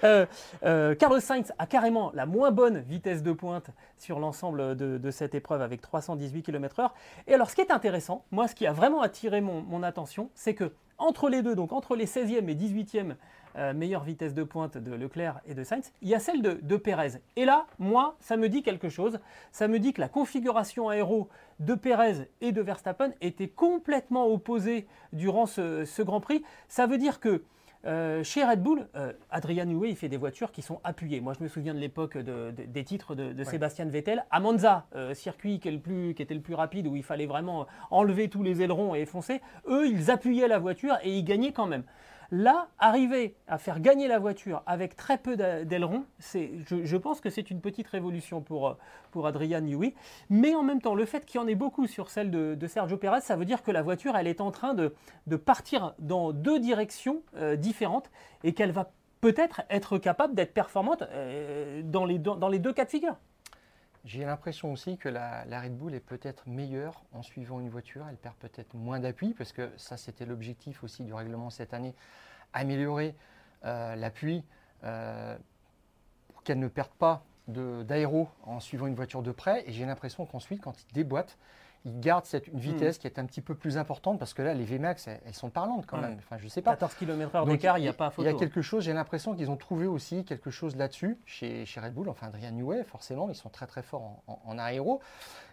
[0.03, 0.25] Euh,
[0.63, 5.35] euh, Carlos Sainz a carrément la moins bonne vitesse de pointe sur l'ensemble de, cette
[5.35, 6.89] épreuve avec 318 km/h.
[7.27, 10.29] Et alors, ce qui est intéressant, moi, ce qui a vraiment attiré mon, mon attention,
[10.33, 13.15] c'est que entre les deux, donc entre les 16e et 18e
[13.57, 16.59] euh, meilleure vitesse de pointe de Leclerc et de Sainz, il y a celle de,
[16.61, 17.21] de Pérez.
[17.37, 19.19] Et là, moi, ça me dit quelque chose.
[19.53, 24.87] Ça me dit que la configuration aéro de Pérez et de Verstappen était complètement opposée
[25.13, 26.43] durant ce, Grand Prix.
[26.67, 27.43] Ça veut dire que
[27.85, 31.21] euh, chez Red Bull, euh, Adrian Newey il fait des voitures qui sont appuyées.
[31.21, 34.25] Moi, je me souviens de l'époque des titres de, Sébastien Vettel.
[34.31, 38.27] À Monza, circuit qui, plus, qui, était le plus rapide, où il fallait vraiment enlever
[38.27, 41.83] tous les ailerons et foncer, eux, ils appuyaient la voiture et ils gagnaient quand même.
[42.31, 47.51] Là, arriver à faire gagner la voiture avec très peu d'ailerons, je, pense que c'est
[47.51, 48.77] une petite révolution pour,
[49.11, 49.93] pour Adrian Newey.
[50.29, 52.97] Mais en même temps, le fait qu'il y en ait beaucoup sur celle de, Sergio
[52.97, 54.93] Perez, ça veut dire que la voiture, elle est en train de,
[55.35, 58.09] partir dans deux directions euh, différentes
[58.43, 62.85] et qu'elle va peut-être être capable d'être performante euh, dans, les, dans les deux cas
[62.85, 63.15] de figure.
[64.05, 68.05] J'ai l'impression aussi que la, Red Bull est peut-être meilleure en suivant une voiture.
[68.07, 71.95] Elle perd peut-être moins d'appui parce que ça, c'était l'objectif aussi du règlement cette année
[72.53, 73.15] améliorer
[73.65, 74.43] euh, l'appui
[74.83, 75.35] euh,
[76.27, 79.67] pour qu'elle ne perde pas d'aéro en suivant une voiture de près.
[79.67, 81.39] Et j'ai l'impression qu'ensuite, quand il déboîte,
[81.85, 82.99] il garde cette, une vitesse hmm.
[82.99, 85.85] qui est un petit peu plus importante parce que là, les VMAX, elles, sont parlantes
[85.85, 86.17] quand même.
[86.17, 86.71] Enfin, je sais pas.
[86.71, 88.27] 14 km/h d'écart, il n'y a pas photo.
[88.27, 91.65] Il y a quelque chose, j'ai l'impression qu'ils ont trouvé aussi quelque chose là-dessus chez,
[91.65, 92.09] chez, Red Bull.
[92.09, 94.99] Enfin, Adrian Newey, forcément, ils sont très très forts en, aéro.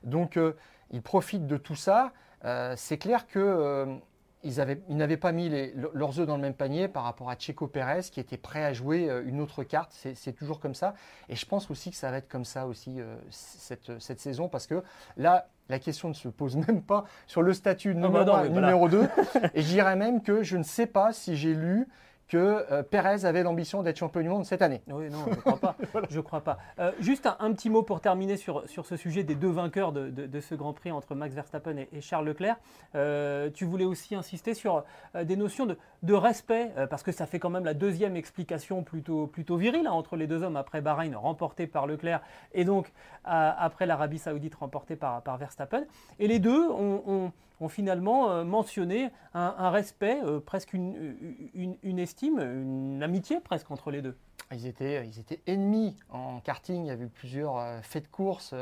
[0.04, 0.56] Donc, euh,
[0.90, 2.12] ils profitent de tout ça.
[2.44, 4.00] Euh, c'est clair que.
[4.44, 4.56] Ils,
[4.88, 5.48] n'avaient pas mis
[5.94, 8.72] leurs œufs dans le même panier par rapport à Checo Pérez qui était prêt à
[8.72, 9.92] jouer euh, une autre carte.
[9.92, 10.94] C'est toujours comme ça.
[11.28, 14.66] Et je pense aussi que ça va être comme ça aussi euh, cette, saison parce
[14.66, 14.82] que
[15.16, 18.88] là, la question ne se pose même pas sur le statut ah bah numéro, numéro
[18.88, 19.08] 2.
[19.54, 21.88] et je dirais même que je ne sais pas si j'ai lu
[22.32, 24.80] que euh, Pérez avait l'ambition d'être champion du monde cette année.
[24.86, 25.76] Oui, non, je ne crois pas.
[26.08, 26.56] Je crois pas.
[26.78, 30.08] Euh, juste un, petit mot pour terminer sur, sur ce sujet des deux vainqueurs de,
[30.08, 32.56] de, ce Grand Prix entre Max Verstappen et, Charles Leclerc.
[32.94, 34.82] Euh, tu voulais aussi insister sur
[35.14, 39.26] des notions de, de respect, parce que ça fait quand même la deuxième explication plutôt,
[39.26, 42.22] plutôt virile hein, entre les deux hommes après Bahreïn remporté par Leclerc
[42.54, 42.92] et donc
[43.24, 45.84] après l'Arabie Saoudite remportée par, par Verstappen.
[46.18, 47.32] Et les deux ont ont
[47.68, 51.16] finalement euh, mentionné un, respect, euh, presque une,
[51.54, 54.16] une, estime, une amitié presque entre les deux.
[54.50, 56.84] Ils étaient, ils étaient ennemis en karting.
[56.84, 58.54] Il y a eu plusieurs euh, faits de course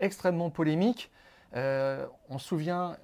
[0.00, 1.10] extrêmement polémiques.
[1.54, 2.96] on se souvient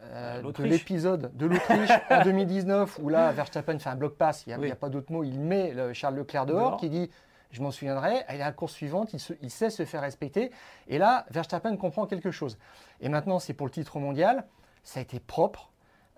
[0.42, 4.70] de l'épisode de l'Autriche en 2019 où là, Verstappen fait un bloc pass, il n'y
[4.70, 7.11] a, pas d'autre mot, il met Charles Leclerc dehors, qui dit
[7.50, 10.50] je m'en souviendrai, et à la course suivante, il, il, sait se faire respecter.
[10.87, 12.59] Et là, Verstappen comprend quelque chose.
[13.00, 14.44] Et maintenant, c'est pour le titre mondial
[14.88, 15.70] ça a été propre.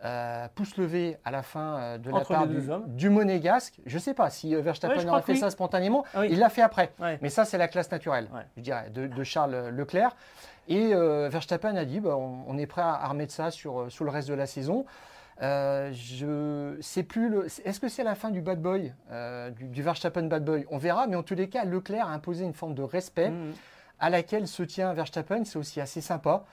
[0.02, 3.80] Euh, pouce levé à la fin euh, de la part du, monégasque.
[3.84, 6.04] Je ne sais pas si euh, Verstappen aurait fait ça spontanément.
[6.14, 6.92] Ah il l'a fait après.
[7.20, 10.16] Mais ça, c'est la classe naturelle, je dirais, de, Charles Leclerc.
[10.68, 14.28] Et Verstappen a dit bah, on, est prêt à remettre ça sur, sur le reste
[14.28, 14.86] de la saison.
[15.40, 18.94] je sais plus Est-ce que c'est la fin du bad boy,
[19.58, 20.64] du, Verstappen bad boy?
[20.70, 23.52] On verra, mais en tous les cas, Leclerc a imposé une forme de respect mmh.
[23.98, 25.44] à laquelle se tient Verstappen.
[25.44, 26.44] C'est aussi assez sympa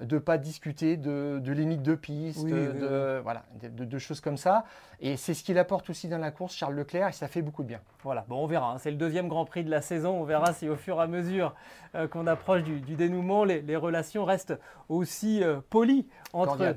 [0.00, 4.64] de ne pas discuter de, de limites de piste, de, Voilà, de, choses comme ça.
[5.00, 7.62] Et c'est ce qu'il apporte aussi dans la course, Charles Leclerc, et ça fait beaucoup
[7.62, 7.80] de bien.
[8.02, 8.72] Voilà, bon, on verra.
[8.72, 8.78] Hein.
[8.78, 10.20] C'est le deuxième Grand Prix de la saison.
[10.20, 11.54] On verra si au fur et à mesure
[11.94, 16.74] euh, qu'on approche du, dénouement, les, relations restent aussi euh, polies entre,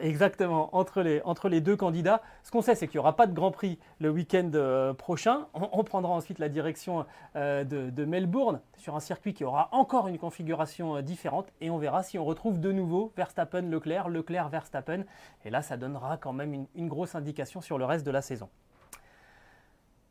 [0.00, 2.22] exactement, entre les, entre les deux candidats.
[2.42, 5.46] Ce qu'on sait, c'est qu'il n'y aura pas de Grand Prix le week-end euh, prochain.
[5.54, 10.18] On, prendra ensuite la direction de, de, Melbourne sur un circuit qui aura encore une
[10.18, 11.52] configuration différente.
[11.60, 15.04] Et on verra si on retrouve de nouveau Verstappen-Leclerc, Leclerc-Verstappen.
[15.44, 18.48] Et là, ça donnera quand même une grosse indication sur le reste de la saison.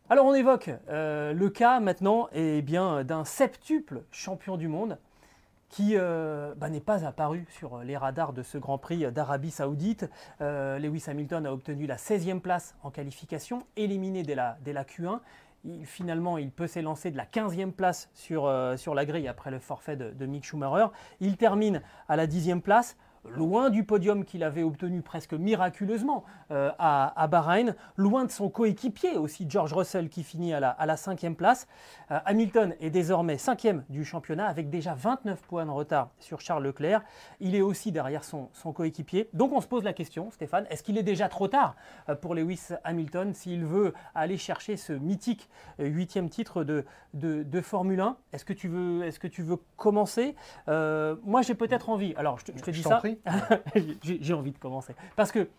[0.10, 4.98] Alors on évoque euh, le cas maintenant eh bien, d'un septuple champion du monde
[5.74, 10.08] qui euh, bah, n'est pas apparu sur les radars de ce Grand Prix d'Arabie Saoudite.
[10.40, 15.20] Euh, Lewis Hamilton a obtenu la 16e place en qualification, éliminé dès la, Q1.
[15.84, 19.96] finalement, il peut s'élancer de la 15e place sur, sur la grille après le forfait
[19.96, 20.92] de, de Mick Schumacher.
[21.20, 22.96] Il termine à la 10e place
[23.30, 29.18] loin du podium qu'il avait obtenu presque miraculeusement euh, à, Bahreïn, loin de son coéquipier
[29.18, 31.68] aussi George Russell qui finit à la, cinquième place.
[32.12, 36.64] Euh, Hamilton est désormais cinquième du championnat avec déjà 29 points de retard sur Charles
[36.64, 37.02] Leclerc.
[37.40, 39.30] Il est aussi derrière son, coéquipier.
[39.34, 41.76] Donc on se pose la question, Stéphane, est-ce qu'il est déjà trop tard
[42.10, 48.00] euh, pour Lewis Hamilton s'il veut aller chercher ce mythique huitième titre de, de, Formule
[48.00, 50.36] 1 Est-ce que, tu veux, est que tu veux commencer?
[50.68, 53.02] Moi j'ai peut-être envie, alors je te, dis ça.
[54.04, 54.96] J'ai envie de commencer.
[55.16, 55.50] Parce que,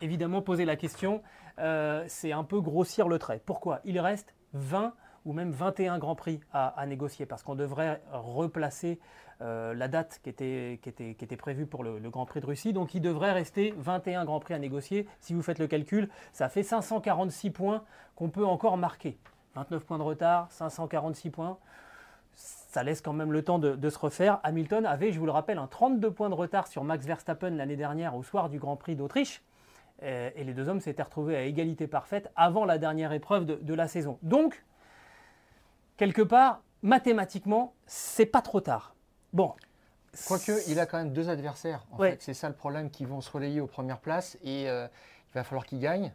[0.00, 1.22] évidemment, poser la question,
[1.58, 3.40] euh, c'est un peu grossir le trait.
[3.44, 3.80] Pourquoi?
[3.84, 4.94] Il reste 20
[5.26, 8.98] ou même 21 Grands Prix à, négocier, parce qu'on devrait replacer
[9.42, 12.46] euh, la date qui était, qui, était, qui était, prévue pour le, Grand Prix de
[12.46, 12.72] Russie.
[12.72, 15.06] Donc il devrait rester 21 Grands Prix à négocier.
[15.20, 17.84] Si vous faites le calcul, ça fait 546 points
[18.16, 19.18] qu'on peut encore marquer.
[19.56, 21.58] 29 points de retard, 546 points
[22.40, 24.40] ça laisse quand même le temps de, se refaire.
[24.42, 27.76] Hamilton avait, je vous le rappelle, un 32 points de retard sur Max Verstappen l'année
[27.76, 29.42] dernière au soir du Grand Prix d'Autriche.
[30.02, 33.74] Euh, et, les deux hommes s'étaient retrouvés à égalité parfaite avant la dernière épreuve de,
[33.74, 34.18] la saison.
[34.22, 34.64] Donc,
[35.98, 38.94] quelque part, mathématiquement, c'est pas trop tard.
[39.34, 39.52] Bon.
[40.26, 41.84] Quoique, il a quand même deux adversaires.
[41.92, 44.86] En fait, c'est ça le problème, qui vont se relayer aux premières places et euh,
[44.86, 46.12] il va falloir qu'ils gagnent.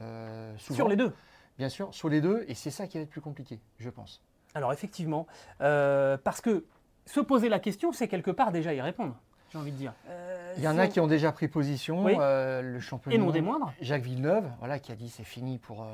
[0.00, 1.12] Euh, sur les deux.
[1.58, 4.22] Bien sûr, sur les deux, et c'est ça qui va être plus compliqué, je pense.
[4.58, 5.28] Alors effectivement,
[5.60, 6.64] euh, parce que
[7.06, 9.14] se poser la question, c'est quelque part déjà y répondre,
[9.52, 9.92] j'ai envie de dire.
[10.08, 13.30] Euh, il y en a qui ont déjà pris position, euh, le champion Et non
[13.30, 13.72] des moindres.
[13.80, 15.86] Jacques Villeneuve, voilà, qui a dit c'est fini pour,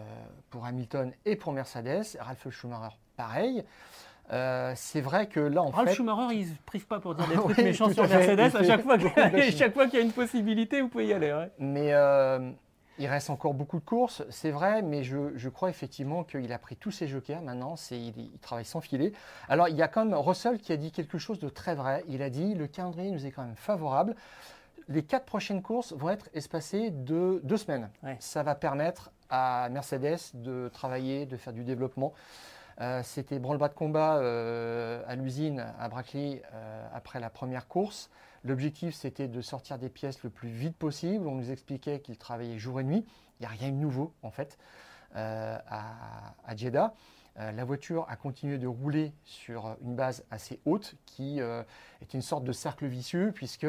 [0.48, 2.16] pour Hamilton et pour Mercedes.
[2.18, 3.62] Ralph Schumacher, pareil.
[4.31, 7.35] c'est vrai que là, en Ralph Schumacher, il ne se prive pas pour dire des
[7.35, 8.57] trucs méchants sur Mercedes.
[8.57, 11.48] À chaque, fois qu'il y a une possibilité, vous pouvez y aller.
[11.59, 11.92] Mais
[12.98, 16.76] il reste encore beaucoup de courses, c'est vrai, mais je, crois effectivement qu'il a pris
[16.76, 19.12] tous ses jokers maintenant, il, il, travaille sans filet.
[19.48, 22.04] Alors il y a quand même Russell qui a dit quelque chose de très vrai,
[22.09, 24.14] il a dit le calendrier nous est quand même favorable.
[24.88, 27.88] Les quatre prochaines courses vont être espacées de deux semaines.
[28.18, 32.12] Ça va permettre à Mercedes de travailler, de faire du développement.
[32.80, 38.11] Euh, c'était branle-bas de combat euh, à l'usine à Brackley euh, après la première course.
[38.44, 41.26] L'objectif, c'était de sortir des pièces le plus vite possible.
[41.26, 43.04] On nous expliquait qu'il travaillait jour et nuit.
[43.40, 44.59] Il n'y a rien de nouveau, en fait,
[45.14, 46.92] à, à, Jeddah.
[47.37, 52.44] la voiture a continué de rouler sur une base assez haute qui est une sorte
[52.44, 53.66] de cercle vicieux puisque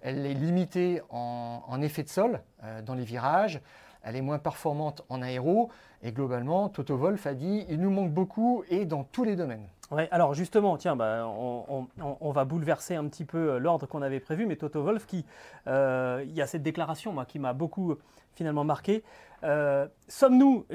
[0.00, 2.42] elle est limitée en, effet de sol
[2.84, 3.60] dans les virages
[4.02, 5.70] elle est moins performante en aéro.
[6.02, 9.66] Et globalement, Toto Wolf a dit il nous manque beaucoup et dans tous les domaines.
[9.90, 14.20] Ouais, alors justement, tiens, bah, on, va bouleverser un petit peu euh, l'ordre qu'on avait
[14.20, 15.24] prévu, mais Toto Wolf, qui,
[15.66, 17.96] euh, il y a cette déclaration moi, qui m'a beaucoup
[18.34, 19.02] finalement marqué.
[19.44, 20.66] Euh, sommes-nous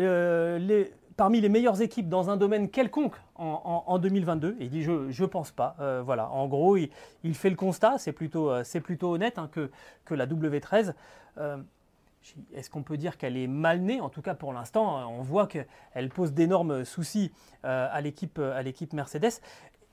[1.16, 5.52] parmi les meilleures équipes dans un domaine quelconque en, 2022 Il dit je ne pense
[5.52, 5.76] pas.
[6.04, 8.52] voilà, en gros, il, fait le constat, c'est plutôt,
[8.84, 9.70] plutôt honnête hein, que,
[10.06, 10.94] que la W13
[12.54, 14.02] est-ce qu'on peut dire qu'elle est mal née?
[14.02, 17.32] En tout cas, pour l'instant, on voit qu'elle pose d'énormes soucis
[17.66, 19.42] euh, à l'équipe Mercedes.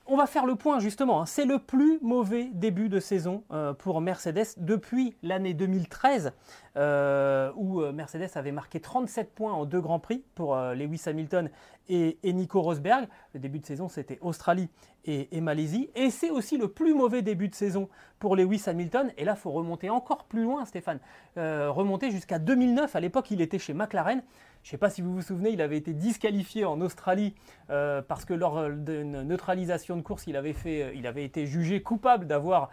[0.07, 1.21] On va faire le point justement.
[1.21, 1.25] Hein.
[1.25, 6.33] C'est le plus mauvais début de saison euh, pour Mercedes depuis l'année 2013,
[6.75, 11.51] euh, où Mercedes avait marqué 37 points en deux grands prix pour Lewis Hamilton
[11.87, 13.07] et, Nico Rosberg.
[13.35, 14.69] Le début de saison, c'était Australie
[15.05, 15.89] et, Malaisie.
[15.95, 19.11] Et c'est aussi le plus mauvais début de saison pour Lewis Hamilton.
[19.17, 20.99] Et là, il faut remonter encore plus loin, Stéphane.
[21.37, 22.95] Euh, remonter jusqu'à 2009.
[22.95, 24.23] À l'époque, il était chez McLaren.
[24.63, 27.33] Je ne sais pas si vous vous souvenez, il avait été disqualifié en Australie
[27.69, 32.69] euh, parce que lors d'une neutralisation de course, il avait, euh, été jugé coupable d'avoir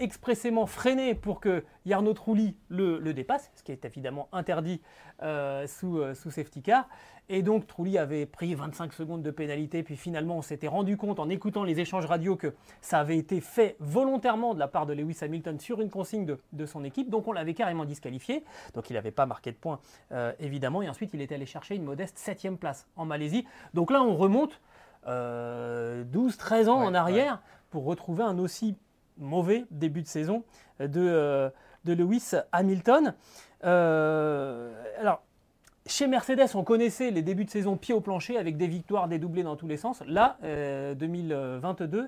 [0.00, 4.80] expressément freiné pour que Jarno Trulli le, dépasse, ce qui est évidemment interdit
[5.66, 6.88] sous, sous safety car.
[7.28, 11.18] Et donc Trulli avait pris 25 secondes de pénalité, puis finalement on s'était rendu compte
[11.18, 14.92] en écoutant les échanges radio que ça avait été fait volontairement de la part de
[14.92, 18.92] Lewis Hamilton sur une consigne de, son équipe, donc on l'avait carrément disqualifié, donc il
[18.94, 19.80] n'avait pas marqué de points
[20.12, 23.46] euh, évidemment, et ensuite il était allé chercher une modeste 7 place en Malaisie.
[23.74, 24.60] Donc là on remonte
[25.06, 28.76] 12-13 euh, ans en arrière pour retrouver un aussi
[29.18, 30.44] mauvais début de saison
[30.80, 31.50] de, euh,
[31.84, 33.14] de Lewis Hamilton.
[33.62, 35.22] alors
[35.86, 39.42] chez Mercedes, on connaissait les débuts de saison pied au plancher avec des victoires dédoublées
[39.42, 40.02] dans tous les sens.
[40.06, 42.06] Là, 2022, euh,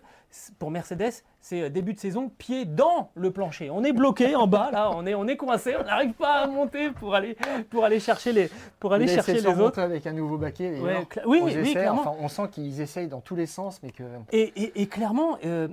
[0.59, 3.69] pour Mercedes, c'est euh, début de saison pied dans le plancher.
[3.69, 6.47] On est bloqué en bas, là, on est, on est coincé, on n'arrive pas à
[6.47, 7.37] monter pour aller,
[7.69, 9.79] pour aller chercher les, pour aller chercher les autres.
[9.79, 10.81] avec un nouveau baquet.
[11.27, 12.17] oui, oui, clairement.
[12.19, 14.05] on sent qu'ils essayent dans tous les sens, mais que.
[14.33, 15.39] Et, clairement.
[15.45, 15.69] Euh,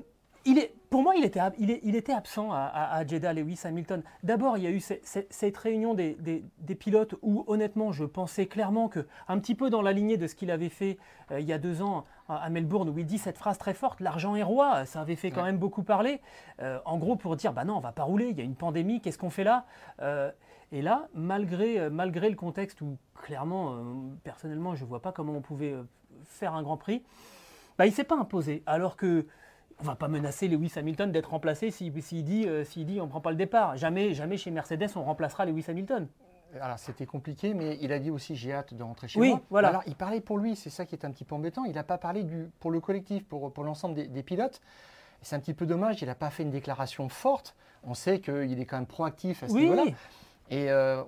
[0.46, 4.04] il est, pour moi, il était, il, était absent à, Jeddah, Lewis Hamilton.
[4.22, 6.46] D'abord, il y a eu cette réunion des,
[6.80, 10.36] pilotes où, honnêtement, je pensais clairement que, un petit peu dans la lignée de ce
[10.36, 11.00] qu'il avait fait
[11.32, 14.02] euh, il y a deux ans à Melbourne, où il dit cette phrase très forte
[14.02, 16.22] l'argent est roi, ça avait fait quand même beaucoup parler.
[16.62, 18.54] Euh, en gros, pour dire bah non, on va pas rouler, il y a une
[18.54, 19.66] pandémie, qu'est-ce qu'on fait là?
[20.00, 20.30] Euh,
[20.72, 23.80] Et là, malgré, malgré le contexte où, clairement,
[24.24, 25.74] personnellement, je ne vois pas comment on pouvait
[26.24, 27.02] faire un grand prix,
[27.80, 28.62] bah, il ne s'est pas imposé.
[28.68, 29.26] Alors que
[29.80, 33.22] on va pas menacer Lewis Hamilton d'être remplacé s'il dit, euh, dit on ne prend
[33.22, 33.78] pas le départ.
[33.78, 36.08] Jamais, jamais chez Mercedes on remplacera Lewis Hamilton.
[36.62, 39.42] Alors c'était compliqué, mais il a dit aussi j'ai hâte de rentrer chez oui, moi.
[39.50, 39.70] Voilà.
[39.70, 41.66] Alors il parlait pour lui, c'est ça qui est un petit peu embêtant.
[41.66, 44.62] Il n'a pas parlé du, pour le collectif, pour, pour l'ensemble des, pilotes.
[45.22, 47.56] C'est un petit peu dommage, il n'a pas fait une déclaration forte.
[47.84, 49.86] On sait qu'il est quand même proactif à ce niveau-là.
[50.50, 51.02] Et euh,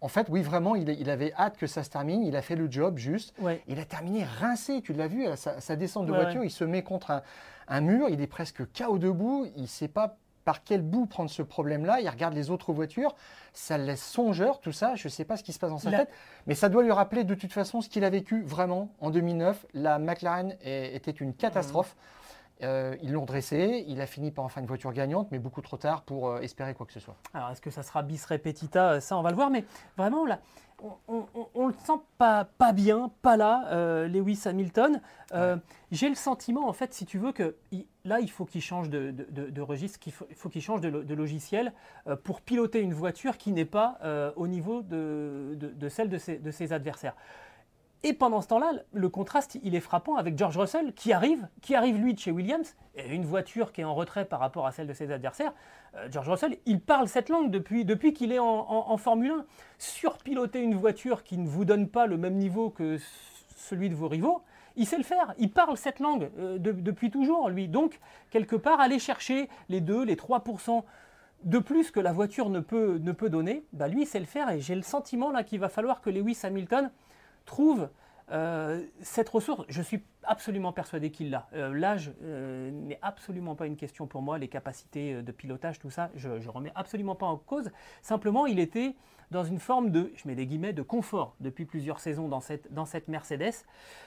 [0.00, 2.22] en fait, oui, vraiment, il, avait hâte que ça se termine.
[2.22, 3.34] Il a fait le job juste.
[3.66, 4.80] Il a terminé rincé.
[4.80, 7.22] Tu l'as vu, sa, sa, descente de voiture, il se met contre un,
[7.68, 11.28] un mur, il est presque KO debout, il ne sait pas par quel bout prendre
[11.28, 13.14] ce problème-là, il regarde les autres voitures,
[13.52, 15.78] ça le laisse songeur, tout ça, je ne sais pas ce qui se passe dans
[15.78, 16.08] sa tête,
[16.46, 19.66] mais ça doit lui rappeler de toute façon ce qu'il a vécu vraiment en 2009.
[19.74, 21.94] La McLaren était une catastrophe.
[22.62, 25.76] Euh, ils l'ont dressé, il a fini par enfin une voiture gagnante, mais beaucoup trop
[25.76, 27.16] tard pour euh, espérer quoi que ce soit.
[27.32, 29.00] Alors est-ce que ça sera bis repetita?
[29.00, 29.64] Ça, on va le voir, mais
[29.96, 30.40] vraiment là,
[31.08, 35.00] on, ne le sent pas, pas bien, pas là, euh, Lewis Hamilton.
[35.90, 37.56] J'ai le sentiment, en fait, si tu veux, que
[38.04, 41.72] là, il faut qu'il change de, registre, qu'il faut, il faut qu'il change de, logiciel
[42.22, 43.98] pour piloter une voiture qui n'est pas
[44.36, 47.14] au niveau de, celle de ses adversaires.
[48.04, 51.74] Et pendant ce temps-là, le contraste, il est frappant avec George Russell qui arrive, qui
[51.74, 54.72] arrive lui de chez Williams, et une voiture qui est en retrait par rapport à
[54.72, 55.52] celle de ses adversaires.
[55.96, 59.44] Euh, George Russell, il parle cette langue depuis, depuis qu'il est en, Formule 1.
[59.78, 62.98] Surpiloter une voiture qui ne vous donne pas le même niveau que
[63.56, 64.42] celui de vos rivaux,
[64.76, 65.34] il sait le faire.
[65.38, 67.66] Il parle cette langue euh, depuis toujours, lui.
[67.66, 67.98] Donc,
[68.30, 70.84] quelque part, aller chercher les 2, les 3%
[71.42, 74.26] de plus que la voiture ne peut, ne peut donner, bah lui, il sait le
[74.26, 74.50] faire.
[74.50, 76.90] Et j'ai le sentiment là qu'il va falloir que Lewis Hamilton
[77.48, 77.88] trouve
[78.30, 81.48] Euh, cette ressource, je suis absolument persuadé qu'il l'a.
[81.54, 85.90] Euh, l'âge euh, n'est absolument pas une question pour moi, les capacités de pilotage, tout
[85.90, 87.70] ça, je ne remets absolument pas en cause.
[88.02, 88.94] Simplement, il était
[89.30, 92.72] dans une forme de, je mets des guillemets, de confort depuis plusieurs saisons dans cette,
[92.72, 93.64] dans cette Mercedes.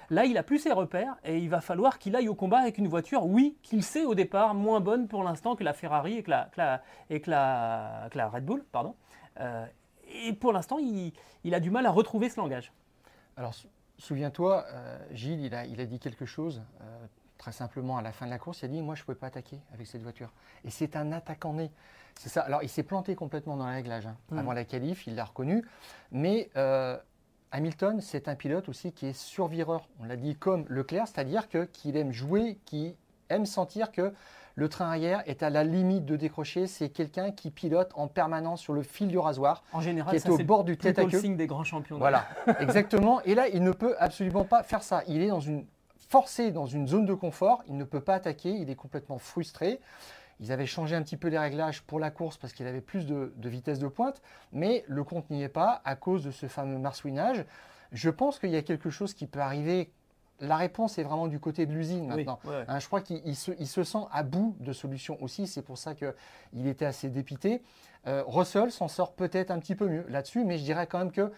[0.09, 2.77] Là, il a plus ses repères et il va falloir qu'il aille au combat avec
[2.77, 6.23] une voiture, oui, qu'il sait au départ moins bonne pour l'instant que la Ferrari et
[6.23, 8.63] que la, et que la, Red Bull.
[8.71, 8.95] Pardon.
[10.07, 12.71] et pour l'instant, il, a du mal à retrouver ce langage.
[13.37, 13.53] Alors,
[14.01, 17.05] Souviens-toi, euh, Gilles, il a, il a, dit quelque chose euh,
[17.37, 18.63] très simplement à la fin de la course.
[18.63, 20.31] Il a dit Moi, je ne pouvais pas attaquer avec cette voiture.
[20.65, 21.71] Et c'est un attaquant né.
[22.15, 22.41] C'est ça.
[22.41, 24.07] Alors, il s'est planté complètement dans le réglage.
[24.07, 24.17] Hein.
[24.31, 24.39] Mm.
[24.39, 25.63] Avant la qualif, il l'a reconnu.
[26.11, 26.97] Mais euh,
[27.51, 29.87] Hamilton, c'est un pilote aussi qui est survireur.
[29.99, 32.95] On l'a dit comme Leclerc, c'est-à-dire qu'il aime jouer, qui
[33.29, 34.11] aime sentir que
[34.55, 36.67] le train arrière est à la limite de décrocher.
[36.67, 39.63] C'est quelqu'un qui pilote en permanence sur le fil du rasoir.
[39.73, 41.11] En général, qui est au bord du tête à queue.
[41.11, 41.97] le signe des grands champions.
[41.97, 42.27] Voilà,
[42.59, 43.21] exactement.
[43.23, 45.03] Et là, il ne peut absolument pas faire ça.
[45.07, 45.65] Il est dans une
[46.09, 47.63] forcé dans une zone de confort.
[47.67, 48.51] Il ne peut pas attaquer.
[48.51, 49.79] Il est complètement frustré.
[50.41, 53.05] Ils avaient changé un petit peu les réglages pour la course parce qu'il avait plus
[53.05, 56.79] de, vitesse de pointe, mais le compte n'y est pas à cause de ce fameux
[56.79, 57.45] marsouinage.
[57.91, 59.91] Je pense qu'il y a quelque chose qui peut arriver
[60.41, 62.39] la réponse est vraiment du côté de l'usine maintenant.
[62.67, 65.47] Hein, je crois qu'il se, sent à bout de solutions aussi.
[65.47, 67.61] C'est pour ça qu'il était assez dépité.
[68.07, 71.11] Euh, Russell s'en sort peut-être un petit peu mieux là-dessus, mais je dirais quand même
[71.11, 71.31] que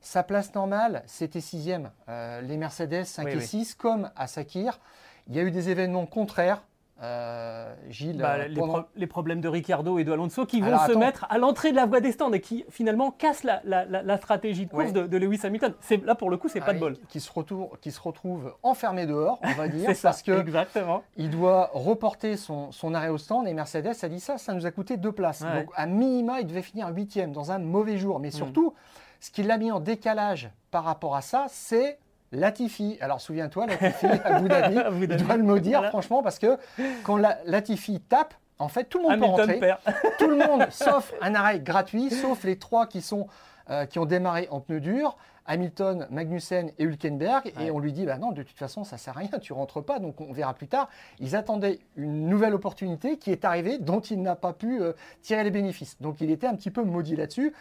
[0.00, 1.90] sa place normale, c'était sixième.
[2.08, 4.80] Euh, les Mercedes 5 et 6, comme à Sakir,
[5.28, 6.62] il y a eu des événements contraires
[7.02, 11.26] euh, Gilles, bah, euh, les, problèmes de Ricardo et de Alonso qui vont se mettre
[11.30, 14.92] à l'entrée de la voie des stands et qui finalement cassent la, stratégie de course
[14.92, 15.74] de, Lewis Hamilton.
[16.04, 16.96] Là pour le coup, c'est pas de bol.
[17.08, 21.02] Qui se, retrouve, qui se retrouve enfermé dehors, on va dire, parce que exactement.
[21.16, 24.70] il doit reporter son, arrêt au stand et Mercedes a dit ça, ça nous a
[24.70, 25.42] coûté deux places.
[25.42, 28.20] Donc à minima, il devait finir huitième dans un mauvais jour.
[28.20, 28.32] Mais mm.
[28.32, 28.74] surtout,
[29.20, 31.98] ce qui l'a mis en décalage par rapport à ça, c'est
[32.32, 34.76] Latifi, alors souviens-toi, Latifi à Abu Dhabi,
[35.18, 36.58] je dois le maudire franchement parce que
[37.02, 39.74] quand la, Latifi tape, en fait tout le monde peut rentrer,
[40.18, 43.26] tout le monde sauf un arrêt gratuit, sauf les trois qui sont
[43.70, 45.16] euh, qui ont démarré en pneus durs,
[45.46, 49.16] Hamilton, Magnussen et Hülkenberg, et on lui dit bah non de toute façon ça sert
[49.16, 50.88] à rien, tu rentres pas, donc on verra plus tard.
[51.18, 55.42] Ils attendaient une nouvelle opportunité qui est arrivée dont il n'a pas pu euh, tirer
[55.42, 57.52] les bénéfices, donc il était un petit peu maudit là-dessus.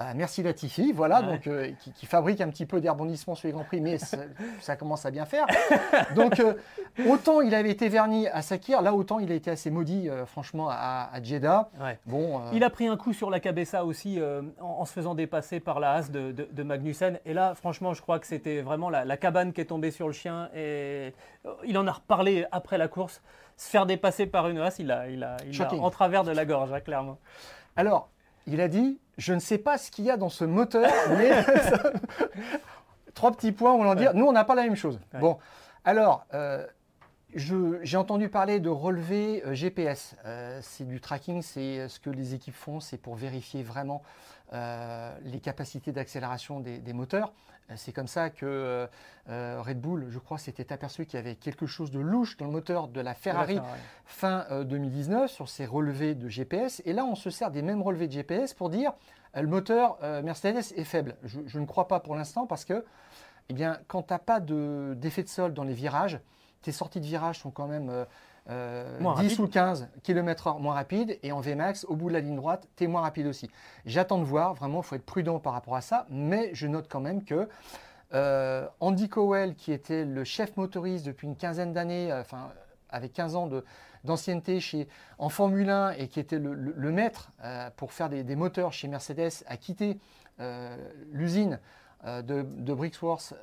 [0.00, 3.52] Euh, merci Latifi, voilà, donc, euh, qui, fabrique un petit peu des rebondissements sur les
[3.52, 5.46] Grands Prix, mais ça, commence à bien faire.
[6.16, 6.54] Donc, euh,
[7.08, 10.68] autant il avait été verni à Sakir, là, autant il a été assez maudit, franchement,
[10.68, 11.70] à, Jeddah.
[12.06, 14.20] Bon, Il a pris un coup sur la Cabessa aussi,
[14.60, 17.20] en, se faisant dépasser par la hasse de, Magnussen.
[17.24, 20.12] Et là, franchement, je crois que c'était vraiment la, cabane qui est tombée sur le
[20.12, 20.48] chien.
[20.56, 21.14] Et
[21.64, 23.22] il en a reparlé après la course.
[23.56, 26.44] Se faire dépasser par une il a, il a, il a en travers de la
[26.44, 27.18] gorge, hein, clairement.
[27.76, 28.08] Alors,
[28.46, 31.30] il a dit Je ne sais pas ce qu'il y a dans ce moteur, mais.
[33.14, 34.12] Trois petits points, on va en dire.
[34.14, 34.98] Nous, on n'a pas la même chose.
[35.20, 35.38] Bon,
[35.84, 36.26] alors.
[36.34, 36.66] Euh,
[37.34, 40.16] j'ai entendu parler de relevé euh, GPS.
[40.24, 44.02] Euh, c'est du tracking, c'est ce que les équipes font, c'est pour vérifier vraiment
[44.52, 47.32] les capacités d'accélération des, moteurs.
[47.70, 48.86] Euh, c'est comme ça que euh,
[49.28, 52.46] euh, Red Bull, je crois, s'était aperçu qu'il y avait quelque chose de louche dans
[52.46, 53.58] le moteur de la Ferrari
[54.04, 56.82] fin 2019 sur ces relevés de GPS.
[56.84, 58.92] Et là, on se sert des mêmes relevés de GPS pour dire
[59.34, 61.16] le moteur Mercedes est faible.
[61.24, 62.84] Je, ne crois pas pour l'instant parce que,
[63.48, 66.20] eh bien, quand tu n'as pas d'effet de, sol dans les virages,
[66.64, 68.06] tes sorties de virage sont quand même
[68.46, 68.98] 10 euh,
[69.38, 72.84] ou 15 km/h moins rapide et en Vmax, au bout de la ligne droite, tu
[72.84, 73.50] es moins rapide aussi.
[73.86, 76.86] J'attends de voir, vraiment, il faut être prudent par rapport à ça, mais je note
[76.88, 77.48] quand même que
[78.14, 82.50] euh, Andy Cowell, qui était le chef motoriste depuis une quinzaine d'années, euh, enfin,
[82.88, 83.50] avec 15 ans
[84.04, 87.30] d'ancienneté chez, en Formule 1 et qui était le, maître
[87.76, 89.98] pour faire des, moteurs chez Mercedes, a quitté
[91.10, 91.58] l'usine
[92.04, 93.34] de, de, Brixworth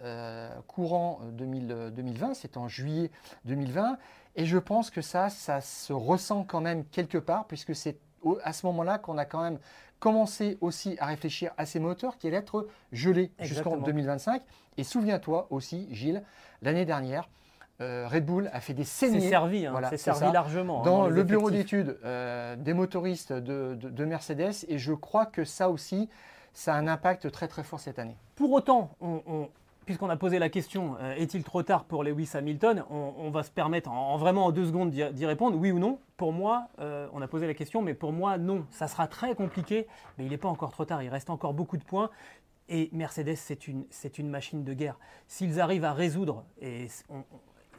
[0.67, 3.11] courant 2020, c'est en juillet
[3.45, 3.97] 2020,
[4.35, 7.97] et je pense que ça, ça se ressent quand même quelque part, puisque c'est
[8.43, 9.59] à ce moment-là qu'on a quand même
[9.99, 14.41] commencé aussi à réfléchir à ces moteurs qui allaient être gelés jusqu'en 2025.
[14.77, 16.23] Et souviens-toi aussi, Gilles,
[16.61, 17.29] l'année dernière,
[17.81, 19.21] euh, Red Bull a fait des saignées.
[19.21, 20.81] C'est servi, hein, c'est servi largement.
[20.81, 25.69] Hein, dans, le bureau d'études euh, des motoristes de, Mercedes, et je crois que ça
[25.69, 26.09] aussi,
[26.53, 28.17] ça a un impact très très fort cette année.
[28.35, 29.49] Pour autant, on
[29.85, 33.51] puisqu'on a posé la question, euh, est-il trop tard pour Lewis Hamilton on, va se
[33.51, 35.99] permettre en, vraiment en deux secondes d'y répondre, oui ou non.
[36.17, 38.65] Pour moi, euh, on a posé la question, mais pour moi, non.
[38.69, 39.87] Ça sera très compliqué,
[40.17, 41.01] mais il n'est pas encore trop tard.
[41.01, 42.09] Il reste encore beaucoup de points.
[42.69, 44.97] Et Mercedes, c'est une, machine de guerre.
[45.27, 46.87] S'ils arrivent à résoudre, et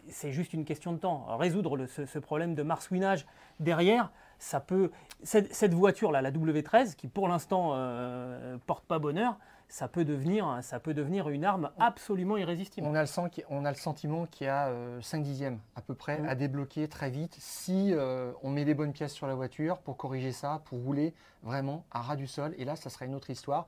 [0.08, 3.26] c'est juste une question de temps, résoudre ce, problème de marsouinage
[3.58, 4.90] derrière, ça peut.
[5.22, 9.38] Cette, voiture-là, la W13, qui pour l'instant euh, porte pas bonheur,
[9.68, 12.86] ça peut devenir, ça peut devenir une arme absolument irrésistible.
[12.86, 13.08] On a le,
[13.48, 16.28] on a le sentiment qu'il y a 5 dixièmes à peu près Mm.
[16.28, 17.94] à débloquer très vite si
[18.42, 22.02] on met les bonnes pièces sur la voiture pour corriger ça, pour rouler vraiment à
[22.02, 22.54] ras du sol.
[22.58, 23.66] Et là, ça sera une autre histoire.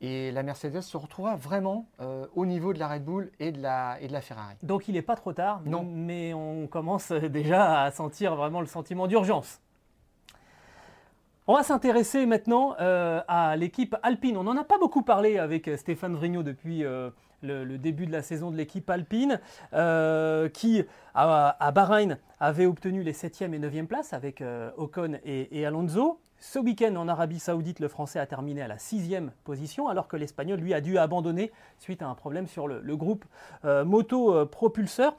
[0.00, 3.60] Et la Mercedes se retrouvera vraiment euh, au niveau de la Red Bull et de
[3.60, 4.56] la, et de la Ferrari.
[4.62, 5.82] Donc il n'est pas trop tard, Non.
[5.84, 9.60] mais on commence déjà à sentir vraiment le sentiment d'urgence.
[11.46, 14.38] On va s'intéresser maintenant euh, à l'équipe Alpine.
[14.38, 17.10] On n'en a pas beaucoup parlé avec euh, Stéphane Vrignot depuis euh,
[17.42, 19.38] le, début de la saison de l'équipe Alpine,
[20.54, 20.84] qui
[21.14, 24.42] à, Bahreïn avait obtenu les 7e et 9e places avec
[24.78, 26.18] Ocon et, Alonso.
[26.38, 30.16] Ce week-end en Arabie Saoudite, le Français a terminé à la sixième position, alors que
[30.16, 33.26] l'Espagnol, lui, a dû abandonner suite à un problème sur le, groupe
[33.62, 35.14] moto-propulseur.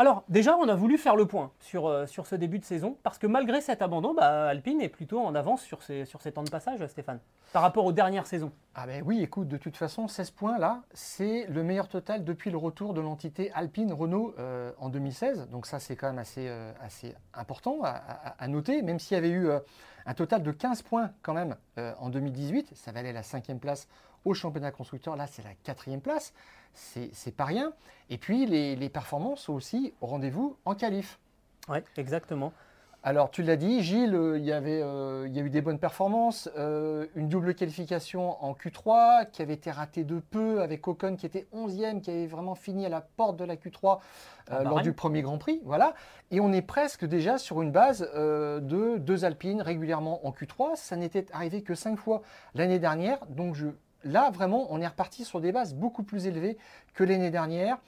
[0.00, 2.96] Alors déjà, on a voulu faire le point sur, euh, sur ce début de saison,
[3.02, 6.48] parce que malgré cet abandon, bah, Alpine est plutôt en avance sur ses, temps de
[6.48, 7.18] passage, Stéphane,
[7.52, 8.50] par rapport aux dernières saisons.
[8.74, 12.50] Ah ben oui, écoute, de toute façon, 16 points là, c'est le meilleur total depuis
[12.50, 15.50] le retour de l'entité Alpine Renault euh, en 2016.
[15.50, 16.72] Donc ça, c'est quand même assez, euh,
[17.34, 19.50] important à, noter, même s'il y avait eu
[20.06, 23.86] un total de 15 points quand même en 2018, ça valait la cinquième place
[24.24, 26.32] au championnat constructeur, là c'est la quatrième place,
[26.74, 27.72] c'est pas rien.
[28.08, 31.18] Et puis les, les performances sont aussi au rendez-vous en qualif.
[31.68, 32.52] Oui, exactement.
[33.02, 35.62] Alors, tu l'as dit, Gilles, euh, il y, avait, euh, il y a eu des
[35.62, 40.86] bonnes performances, euh, une double qualification en Q3 qui avait été ratée de peu avec
[40.86, 44.00] Ocon qui était 11e, qui avait vraiment fini à la porte de la Q3
[44.48, 45.62] À euh, lors du premier Grand Prix.
[45.64, 45.94] Voilà.
[46.30, 50.76] Et on est presque déjà sur une base de deux Alpines régulièrement en Q3.
[50.76, 52.20] Ça n'était arrivé que cinq fois
[52.54, 53.24] l'année dernière.
[53.30, 53.68] Donc, je,
[54.04, 56.56] là, vraiment, on est reparti sur des bases beaucoup plus élevées
[56.94, 57.78] que l'année dernière.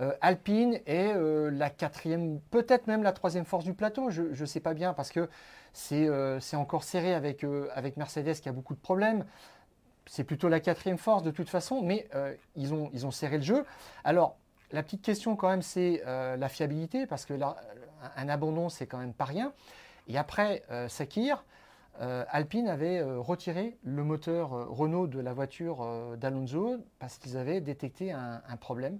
[0.00, 4.10] Euh, Alpine est euh, la quatrième, peut-être même la troisième force du plateau.
[4.10, 5.28] Je ne sais pas bien parce que
[5.72, 7.44] c'est euh, encore serré avec,
[7.96, 9.24] Mercedes qui a beaucoup de problèmes.
[10.06, 12.08] C'est plutôt la quatrième force de toute façon, mais
[12.56, 13.64] ils, ont, ils ont serré le jeu.
[14.02, 14.36] Alors,
[14.72, 17.54] la petite question quand même, c'est la fiabilité parce que là,
[18.16, 19.52] un abandon, c'est quand même pas rien.
[20.08, 21.44] Et après Sakir,
[22.00, 25.86] euh, Alpine avait euh, retiré le moteur euh, Renault de la voiture
[26.16, 28.98] d'Alonso parce qu'ils avaient détecté un, un problème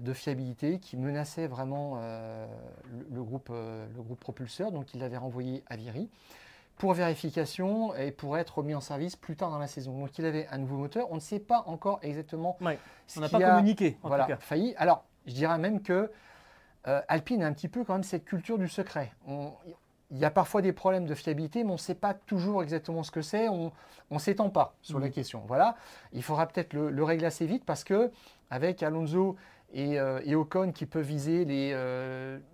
[0.00, 2.46] de fiabilité qui menaçait vraiment euh,
[2.90, 4.72] le, le groupe, euh, le groupe propulseur.
[4.72, 6.08] Donc il l'avait renvoyé à Viry
[6.78, 9.98] pour vérification et pour être remis en service plus tard dans la saison.
[9.98, 11.08] Donc il avait un nouveau moteur.
[11.10, 14.24] On ne sait pas encore exactement Ouais, ce On n'a pas a- communiqué, en voilà,
[14.24, 14.36] tout cas.
[14.38, 14.74] failli.
[14.78, 16.10] Alors, je dirais même que
[16.86, 19.12] euh, Alpine a un petit peu quand même cette culture du secret.
[19.28, 19.52] On-
[20.10, 23.02] il y a parfois des problèmes de fiabilité, mais on ne sait pas toujours exactement
[23.02, 23.48] ce que c'est.
[23.48, 23.72] On
[24.10, 25.12] ne s'étend pas sur la Mhm.
[25.12, 25.42] question.
[25.48, 25.76] Voilà.
[26.12, 28.10] Il faudra peut-être le, le régler assez vite parce que
[28.50, 29.36] avec Alonso
[29.72, 31.72] et, euh, et Ocon qui peuvent viser les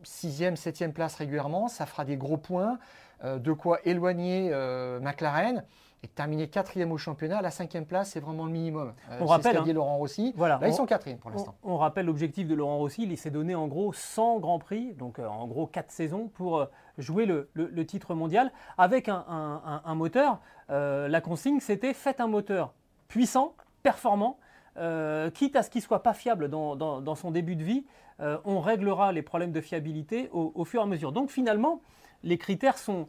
[0.03, 2.79] 6e, 7e places régulièrement, ça fera des gros points,
[3.23, 5.65] de quoi éloigner euh, McLaren
[6.05, 7.41] et terminer quatrième au championnat.
[7.43, 8.93] La cinquième place, c'est vraiment le minimum.
[9.11, 9.75] Euh, On rappelle, ce qu'a dit hein.
[9.75, 10.33] Laurent Rossi.
[10.37, 11.55] Voilà, Là, ils on- sont quatrième pour l'instant.
[11.63, 15.19] on rappelle l'objectif de Laurent Rossi, il s'est donné en gros 100 grands prix, donc
[15.21, 16.67] euh, en gros 4 saisons pour euh,
[16.99, 20.41] jouer le, le- le titre mondial avec un, un- un- un moteur.
[20.71, 22.73] euh, la consigne c'était faites un moteur
[23.09, 23.55] puissant,
[23.85, 24.39] performant,
[24.79, 27.63] euh, quitte à ce qu'il ne soit pas fiable dans, dans- dans son début de
[27.63, 27.85] vie,
[28.21, 31.13] euh, on réglera les problèmes de fiabilité au, au fur et à mesure.
[31.13, 31.81] Donc finalement,
[32.25, 33.07] les critères sont,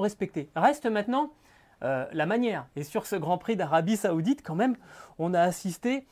[0.00, 0.48] respectés.
[0.56, 1.30] Reste maintenant
[1.82, 2.66] euh, la manière.
[2.76, 4.76] Et sur ce Grand Prix d'Arabie Saoudite, quand même,
[5.18, 6.06] on a assisté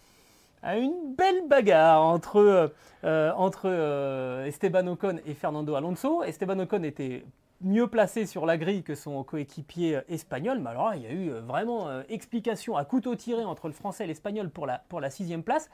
[0.62, 2.68] à une belle bagarre entre, euh,
[3.04, 6.22] euh, Esteban Ocon et Fernando Alonso.
[6.22, 7.24] Esteban Ocon était
[7.60, 11.30] mieux placé sur la grille que son coéquipier espagnol, mais alors il y a eu
[11.30, 15.68] vraiment explication à couteau tiré entre le français et l'espagnol pour la sixième place.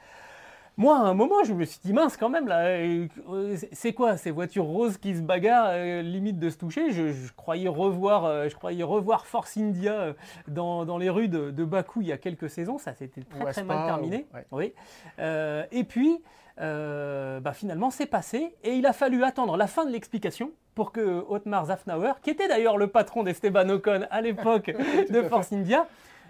[0.77, 3.93] Moi, à un moment, je me suis dit, mince quand même, là, euh, euh, c'est-
[3.93, 7.69] quoi ces voitures roses qui se bagarrent, euh, limite de se toucher je, je croyais
[7.69, 10.13] revoir, euh, je croyais revoir Force India
[10.49, 13.51] dans, dans les rues de, de Bakou il y a quelques saisons, ça s'était très
[13.51, 14.25] très mal terminé.
[14.31, 14.45] ou- ouais.
[14.51, 14.73] Oui.
[15.19, 16.21] Euh, et puis,
[16.57, 21.23] bah, finalement, c'est passé, et il a fallu attendre la fin de l'explication pour que
[21.29, 24.71] Otmar Zafnauer, qui était d'ailleurs le patron d'Esteban Ocon à l'époque
[25.09, 25.87] de Force India,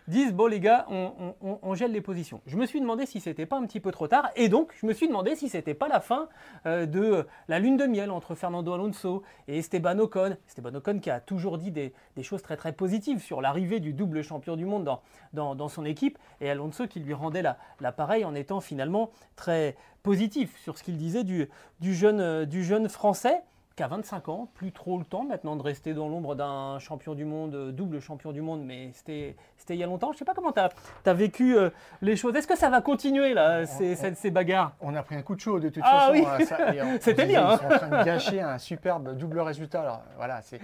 [0.07, 2.41] disent bon les gars, on, gèle les positions.
[2.45, 4.85] Je me suis demandé si c'était pas un petit peu trop tard, et donc je
[4.85, 6.29] me suis demandé si c'était pas la fin
[6.65, 10.37] euh, de la lune de miel entre Fernando Alonso et Esteban Ocon.
[10.47, 14.21] Esteban Ocon qui a toujours dit des, choses très très positives sur l'arrivée du double
[14.21, 14.89] champion du monde
[15.33, 20.55] dans, son équipe, et Alonso qui lui rendait la- l'appareil en étant finalement très positif
[20.61, 21.49] sur ce qu'il disait du,
[21.83, 23.41] euh, du jeune français
[23.75, 27.13] qui a 25 ans, plus trop le temps maintenant de rester dans l'ombre d'un champion
[27.13, 29.35] du monde, euh, double champion du monde, mais c'était
[29.69, 30.13] il y a longtemps.
[30.13, 31.69] Je sais pas comment tu as, vécu euh,
[32.01, 32.33] les choses.
[32.35, 34.71] Est-ce que ça va continuer là, ces, on- ces- ces bagarres?
[34.79, 36.13] On a pris un coup de chaud de toute Ah façon.
[36.13, 36.25] oui.
[36.79, 37.59] hein, on C'était bien, hein.
[37.61, 39.81] Ils sont en train de gâcher un superbe double résultat.
[39.81, 40.59] Alors, voilà, c'est.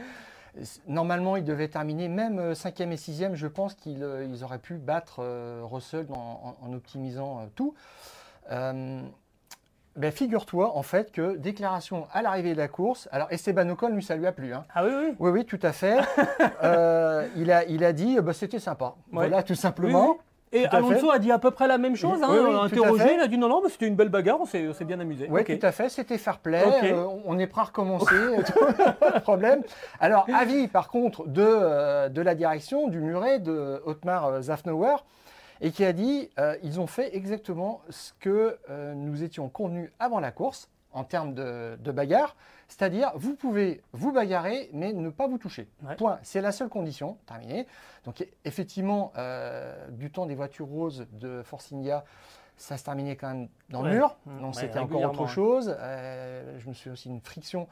[0.88, 3.36] Normalement, ils devaient terminer même 5e et 6e.
[3.36, 4.04] Je pense qu'ils
[4.44, 5.22] auraient pu battre
[5.64, 7.74] Russell en, optimisant tout.
[10.02, 13.08] Ben, figure-toi en fait que déclaration à l'arrivée de la course.
[13.12, 14.52] Alors Esteban Ocon, lui, ça lui a plu.
[14.52, 14.64] Hein.
[14.74, 15.16] Ah oui, oui.
[15.20, 16.00] Oui, oui, tout à fait.
[16.64, 18.94] Euh, il, a, il a dit, bah, c'était sympa.
[19.12, 20.18] Voilà, tout simplement.
[20.52, 23.38] Et Alonso a dit à peu près la même chose, hein, interrogé, il a dit
[23.38, 25.28] non, non, c'était une belle bagarre, on s'est bien amusé.
[25.30, 28.16] Oui, tout à fait, c'était fair play, euh, on est prêt à recommencer,
[29.00, 29.64] pas de problème.
[30.00, 35.06] Alors, avis par contre de, euh, de la direction, du muret, de Otmar Zafnauer,
[35.62, 39.92] et qui a dit euh, ils ont fait exactement ce que euh, nous étions convenus
[40.00, 42.36] avant la course en termes de, bagarre,
[42.68, 45.70] c'est-à-dire vous pouvez vous bagarrer mais ne pas vous toucher.
[45.98, 46.20] Point.
[46.22, 47.18] C'est la seule condition.
[47.26, 47.66] Terminé.
[48.04, 52.04] Donc effectivement, euh, du temps des voitures roses de Force India,
[52.58, 54.18] ça se terminait quand même dans le mur.
[54.26, 54.42] Mmh.
[54.42, 55.74] Donc c'était encore autre chose.
[55.80, 57.70] je me suis aussi une friction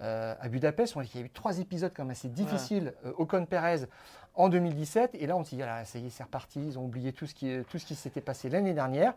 [0.00, 0.94] à Budapest.
[1.14, 2.94] Il y a eu trois épisodes quand même assez difficiles.
[3.18, 3.86] Ocon Perez
[4.34, 5.14] en 2017.
[5.14, 6.60] Et là, on s'est dit, ah, ça y est, c'est reparti.
[6.60, 9.14] Ils ont oublié tout ce qui, tout ce qui s'était passé l'année dernière.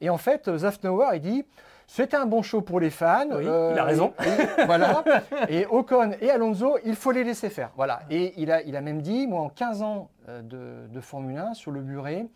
[0.00, 1.44] Et en fait, Zafnauer, il dit,
[1.86, 3.26] c'était un bon show pour les fans.
[3.30, 4.14] Oui, il a euh, raison.
[4.24, 5.04] Et, voilà.
[5.48, 7.70] Et Ocon et Alonso, il faut les laisser faire.
[7.76, 8.00] Voilà.
[8.10, 11.38] Et il a, il a même dit, moi, en 15 ans euh, de, de Formule
[11.38, 12.26] 1, sur le muret,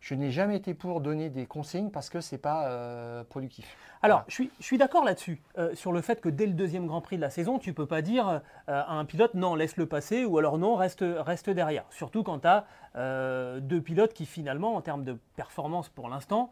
[0.00, 3.76] je n'ai jamais été pour donner des consignes parce que ce n'est pas euh, productif.
[4.02, 6.86] Alors, je suis, je suis d'accord là-dessus, euh, sur le fait que dès le deuxième
[6.86, 9.54] Grand Prix de la saison, tu ne peux pas dire euh, à un pilote non,
[9.54, 11.84] laisse-le passer ou alors non, reste, reste derrière.
[11.90, 12.64] Surtout quand tu as
[13.60, 16.50] deux pilotes qui finalement, en termes de performance pour l'instant,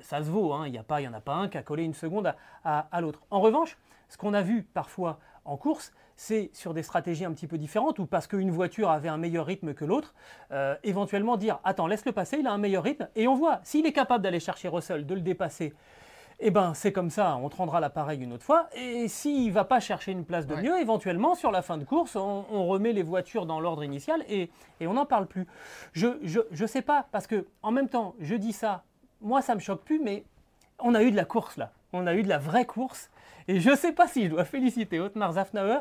[0.00, 0.52] ça se vaut.
[0.52, 0.66] Hein.
[0.66, 2.32] Il n'y en a pas un qui a collé une seconde
[2.62, 3.20] à l'autre.
[3.30, 3.78] En revanche,
[4.08, 5.92] ce qu'on a vu parfois en course,
[6.22, 9.44] c'est sur des stratégies un petit peu différentes ou parce qu'une voiture avait un meilleur
[9.44, 10.14] rythme que l'autre,
[10.52, 13.86] euh, éventuellement dire attends, laisse-le passer, il a un meilleur rythme, et on voit s'il
[13.86, 15.74] est capable d'aller chercher Russell, de le dépasser.
[16.38, 18.68] Eh ben, c'est comme ça, on te rendra l'appareil une autre fois.
[18.72, 21.84] Et s'il ne va pas chercher une place de mieux, éventuellement, sur la fin de
[21.84, 24.48] course, on, remet les voitures dans l'ordre initial et,
[24.80, 25.48] on n'en parle plus.
[25.92, 28.84] Je ne sais pas, parce que en même temps, je dis ça,
[29.20, 30.24] moi ça me choque plus, mais
[30.78, 31.72] on a eu de la course là.
[31.92, 33.10] On a eu de la vraie course.
[33.48, 35.80] Et je ne sais pas si je dois féliciter Otmar Zafnauer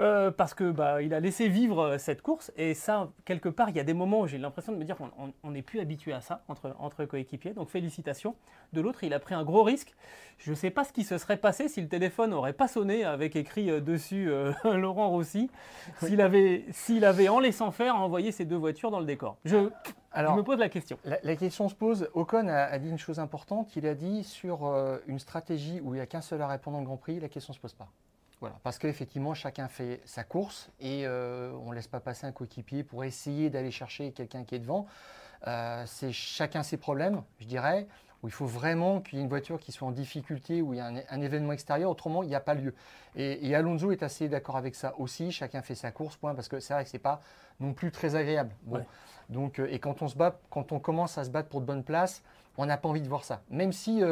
[0.00, 2.52] euh, parce que bah, il a laissé vivre euh, cette course.
[2.56, 4.96] Et ça quelque part il y a des moments où j'ai l'impression de me dire
[4.96, 7.52] qu'on n'est plus habitué à ça entre, entre coéquipiers.
[7.52, 8.34] Donc félicitations.
[8.72, 9.94] De l'autre il a pris un gros risque.
[10.38, 13.04] Je ne sais pas ce qui se serait passé si le téléphone n'aurait pas sonné
[13.04, 14.30] avec écrit euh, dessus
[14.64, 15.50] Laurent Rossi
[15.98, 16.64] s'il avait,
[17.02, 19.36] avait en laissant faire envoyé ces deux voitures dans le décor.
[19.44, 19.68] Je,
[20.12, 23.76] Alors, me pose la question la, question se pose Ocon a, dit une chose importante
[23.76, 24.66] il a dit sur
[25.06, 27.52] une stratégie où il n'y a qu'un seul arrêt pendant le Grand Prix la question
[27.52, 27.88] ne se pose pas
[28.40, 32.32] voilà, parce qu'effectivement, chacun fait sa course et euh, on ne laisse pas passer un
[32.32, 34.86] coéquipier pour essayer d'aller chercher quelqu'un qui est devant.
[35.46, 37.86] Euh, c'est chacun ses problèmes, je dirais,
[38.22, 40.78] où il faut vraiment qu'il y ait une voiture qui soit en difficulté, où il
[40.78, 42.74] y a un, événement extérieur, autrement il n'y a pas lieu.
[43.14, 46.60] Et, Alonso est assez d'accord avec ça aussi, chacun fait sa course, point, parce que
[46.60, 47.20] c'est vrai que ce n'est pas
[47.60, 48.54] non plus très agréable.
[48.62, 48.84] Bon.
[49.30, 51.66] Donc, euh, et quand on, se bat, quand on commence à se battre pour de
[51.66, 52.22] bonnes places,
[52.58, 53.40] on n'a pas envie de voir ça.
[53.50, 54.02] Même si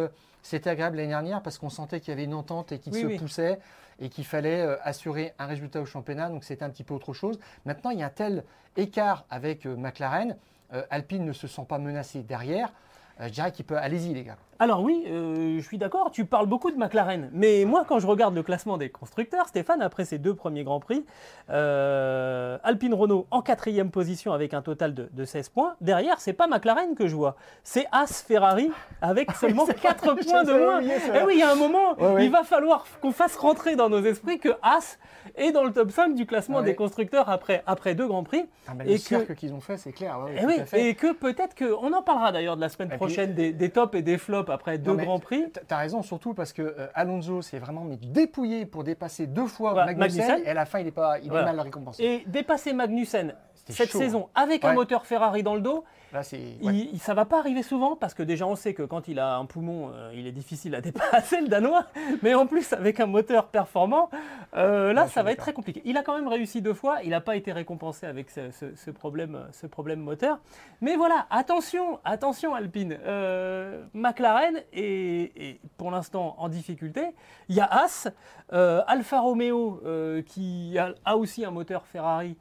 [0.43, 3.19] c'était agréable l'année dernière, parce qu'on sentait qu'il y avait une entente et qu'il se
[3.19, 3.59] poussait
[4.01, 7.12] et qu'il fallait euh, assurer un résultat au championnat, donc c'était un petit peu autre
[7.12, 7.39] chose.
[7.64, 8.45] Maintenant, il y a un tel
[8.77, 10.37] écart avec euh, McLaren,
[10.73, 12.73] euh, Alpine ne se sent pas menacé derrière.
[13.21, 14.37] Je dirais qu'il peut, allez-y les gars.
[14.61, 18.35] Alors oui, je suis d'accord, tu parles beaucoup de McLaren, mais moi quand je regarde
[18.35, 21.05] le classement des constructeurs, Stéphane, après ses deux premiers Grands Prix,
[21.49, 25.77] Alpine Renault en quatrième position avec un total de, 16 points.
[25.81, 30.53] Derrière, c'est pas McLaren que je vois, c'est As Ferrari avec seulement 4 points de
[30.53, 30.81] moins.
[30.81, 33.89] Et eh oui, il y a un moment, il va falloir qu'on fasse rentrer dans
[33.89, 34.99] nos esprits que As
[35.37, 38.45] est dans le top 5 du classement des constructeurs après, après deux Grands Prix.
[38.66, 40.16] Ah ben, et le cercle qu'ils ont fait, c'est clair.
[40.35, 43.53] et, eh et, que peut-être que, on en parlera d'ailleurs de la semaine prochaine, des,
[43.53, 45.45] des tops et des flops après deux grands prix.
[45.53, 49.75] Tu as raison, surtout parce que euh, Alonso s'est vraiment dépouillé pour dépasser deux fois
[49.75, 52.03] Magnussen, et à la fin, il est, pas, il est mal récompensé.
[52.03, 57.15] Et dépasser Magnussen cette saison avec un moteur Ferrari dans le dos, Là, ça ne
[57.15, 59.91] va pas arriver souvent parce que déjà on sait que quand il a un poumon,
[59.93, 61.85] euh, il est difficile à dépasser le Danois,
[62.23, 64.09] mais en plus avec un moteur performant,
[64.57, 65.83] euh, là ça va être très compliqué.
[65.85, 69.39] Il a quand même réussi deux fois, il n'a pas été récompensé avec ce, problème,
[69.53, 70.39] ce problème moteur.
[70.81, 77.03] Mais voilà, attention, attention Alpine, euh, McLaren est, pour l'instant en difficulté.
[77.51, 78.09] Il y a As,
[78.51, 79.83] Alfa Romeo
[80.27, 82.37] qui a aussi un moteur Ferrari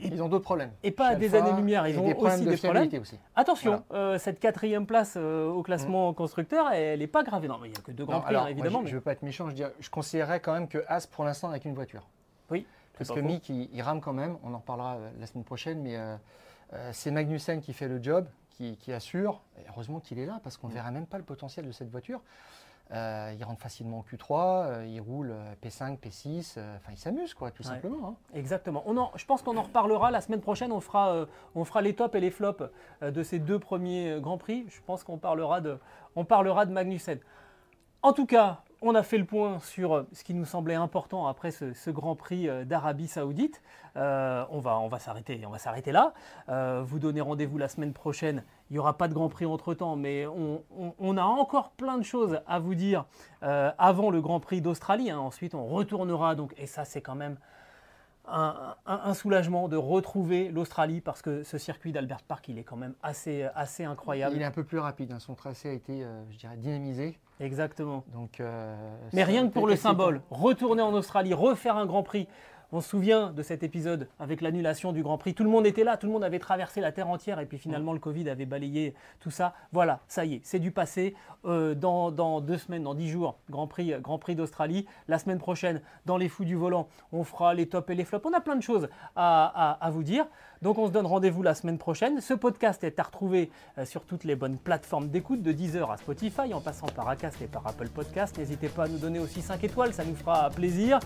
[0.00, 0.72] ils ont d'autres problèmes.
[0.82, 2.90] Et pas à des années-lumière, ils ont aussi des problèmes.
[3.36, 6.14] Attention, euh, cette quatrième place euh, au classement mm.
[6.14, 7.48] constructeur, elle n'est pas gravée.
[7.48, 8.82] Non, mais il n'y a que deux grands prix, hein, évidemment.
[8.84, 11.48] je ne veux pas être méchant, je, je considérerais quand même que As, pour l'instant,
[11.48, 12.06] n'a qu'une voiture.
[12.50, 12.66] Oui.
[12.96, 15.98] Parce que Mick, il, rame quand même, on en reparlera euh, la semaine prochaine, mais
[16.92, 19.42] c'est Magnussen qui fait le job, qui, assure.
[19.68, 20.76] heureusement qu'il est là, parce qu'on ne mm.
[20.76, 22.20] verra même pas le potentiel de cette voiture.
[22.92, 27.50] Euh, il rentre facilement au Q3, euh, il roule P5, P6, enfin il s'amuse quoi,
[27.50, 28.08] tout simplement.
[28.08, 28.14] Hein.
[28.34, 28.82] Exactement.
[28.86, 32.14] On je pense qu'on en reparlera la semaine prochaine, on fera, on fera les tops
[32.14, 32.62] et les flops
[33.02, 34.66] de ces deux premiers Grands Prix.
[34.68, 35.78] Je pense qu'on parlera de,
[36.14, 37.18] on parlera de Magnussen.
[38.02, 41.26] En tout cas, on a fait le point sur euh, ce qui nous semblait important
[41.26, 43.62] après ce, Grand Prix euh, d'Arabie Saoudite.
[43.96, 46.12] Euh, on va, on va s'arrêter, on va s'arrêter là.
[46.82, 48.44] vous donnez rendez-vous la semaine prochaine.
[48.70, 52.02] Il n'y aura pas de Grand Prix entre temps, mais on, a encore plein de
[52.02, 53.04] choses à vous dire
[53.40, 55.10] avant le Grand Prix d'Australie.
[55.10, 55.18] Hein.
[55.18, 57.36] Ensuite, on retournera donc, et ça c'est quand même
[58.26, 62.94] un, soulagement de retrouver l'Australie parce que ce circuit d'Albert Park, il est quand même
[63.02, 64.36] assez, assez incroyable.
[64.36, 65.18] Il est un peu plus rapide, hein.
[65.18, 67.18] son tracé a été, euh, je dirais, dynamisé.
[67.40, 68.04] Exactement.
[68.12, 68.74] Donc, euh,
[69.12, 72.28] Mais rien que pour le symbole, retourner en Australie, refaire un Grand Prix,
[72.72, 75.34] on se souvient de cet épisode avec l'annulation du Grand Prix.
[75.34, 77.58] Tout le monde était là, tout le monde avait traversé la Terre entière et puis
[77.58, 79.54] finalement le Covid avait balayé tout ça.
[79.72, 81.14] Voilà, ça y est, c'est du passé.
[81.44, 84.86] Euh, dans, deux semaines, dans dix jours, Grand Prix, Grand Prix d'Australie.
[85.08, 88.24] La semaine prochaine, dans les fous du volant, on fera les tops et les flops.
[88.26, 90.26] On a plein de choses à vous dire.
[90.64, 92.22] Donc on se donne rendez-vous la semaine prochaine.
[92.22, 95.98] Ce podcast est à retrouver euh, sur toutes les bonnes plateformes d'écoute, de Deezer à
[95.98, 98.38] Spotify, en passant par Acast et par Apple Podcast.
[98.38, 101.00] N'hésitez pas à nous donner aussi 5 étoiles, ça nous fera plaisir.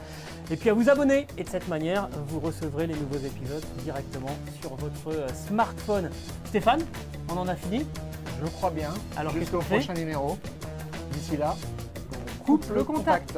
[0.53, 1.27] Et puis à vous abonner.
[1.37, 4.31] Et de cette manière, vous recevrez les nouveaux épisodes directement
[4.61, 6.09] sur votre euh, smartphone.
[6.45, 6.85] Stéphane,
[7.29, 7.85] on en a fini?
[8.41, 8.95] Je crois bien.
[9.17, 10.39] Alors jusqu'au prochain numéro.
[11.11, 11.57] D'ici là,
[12.47, 13.37] coupe, le contact.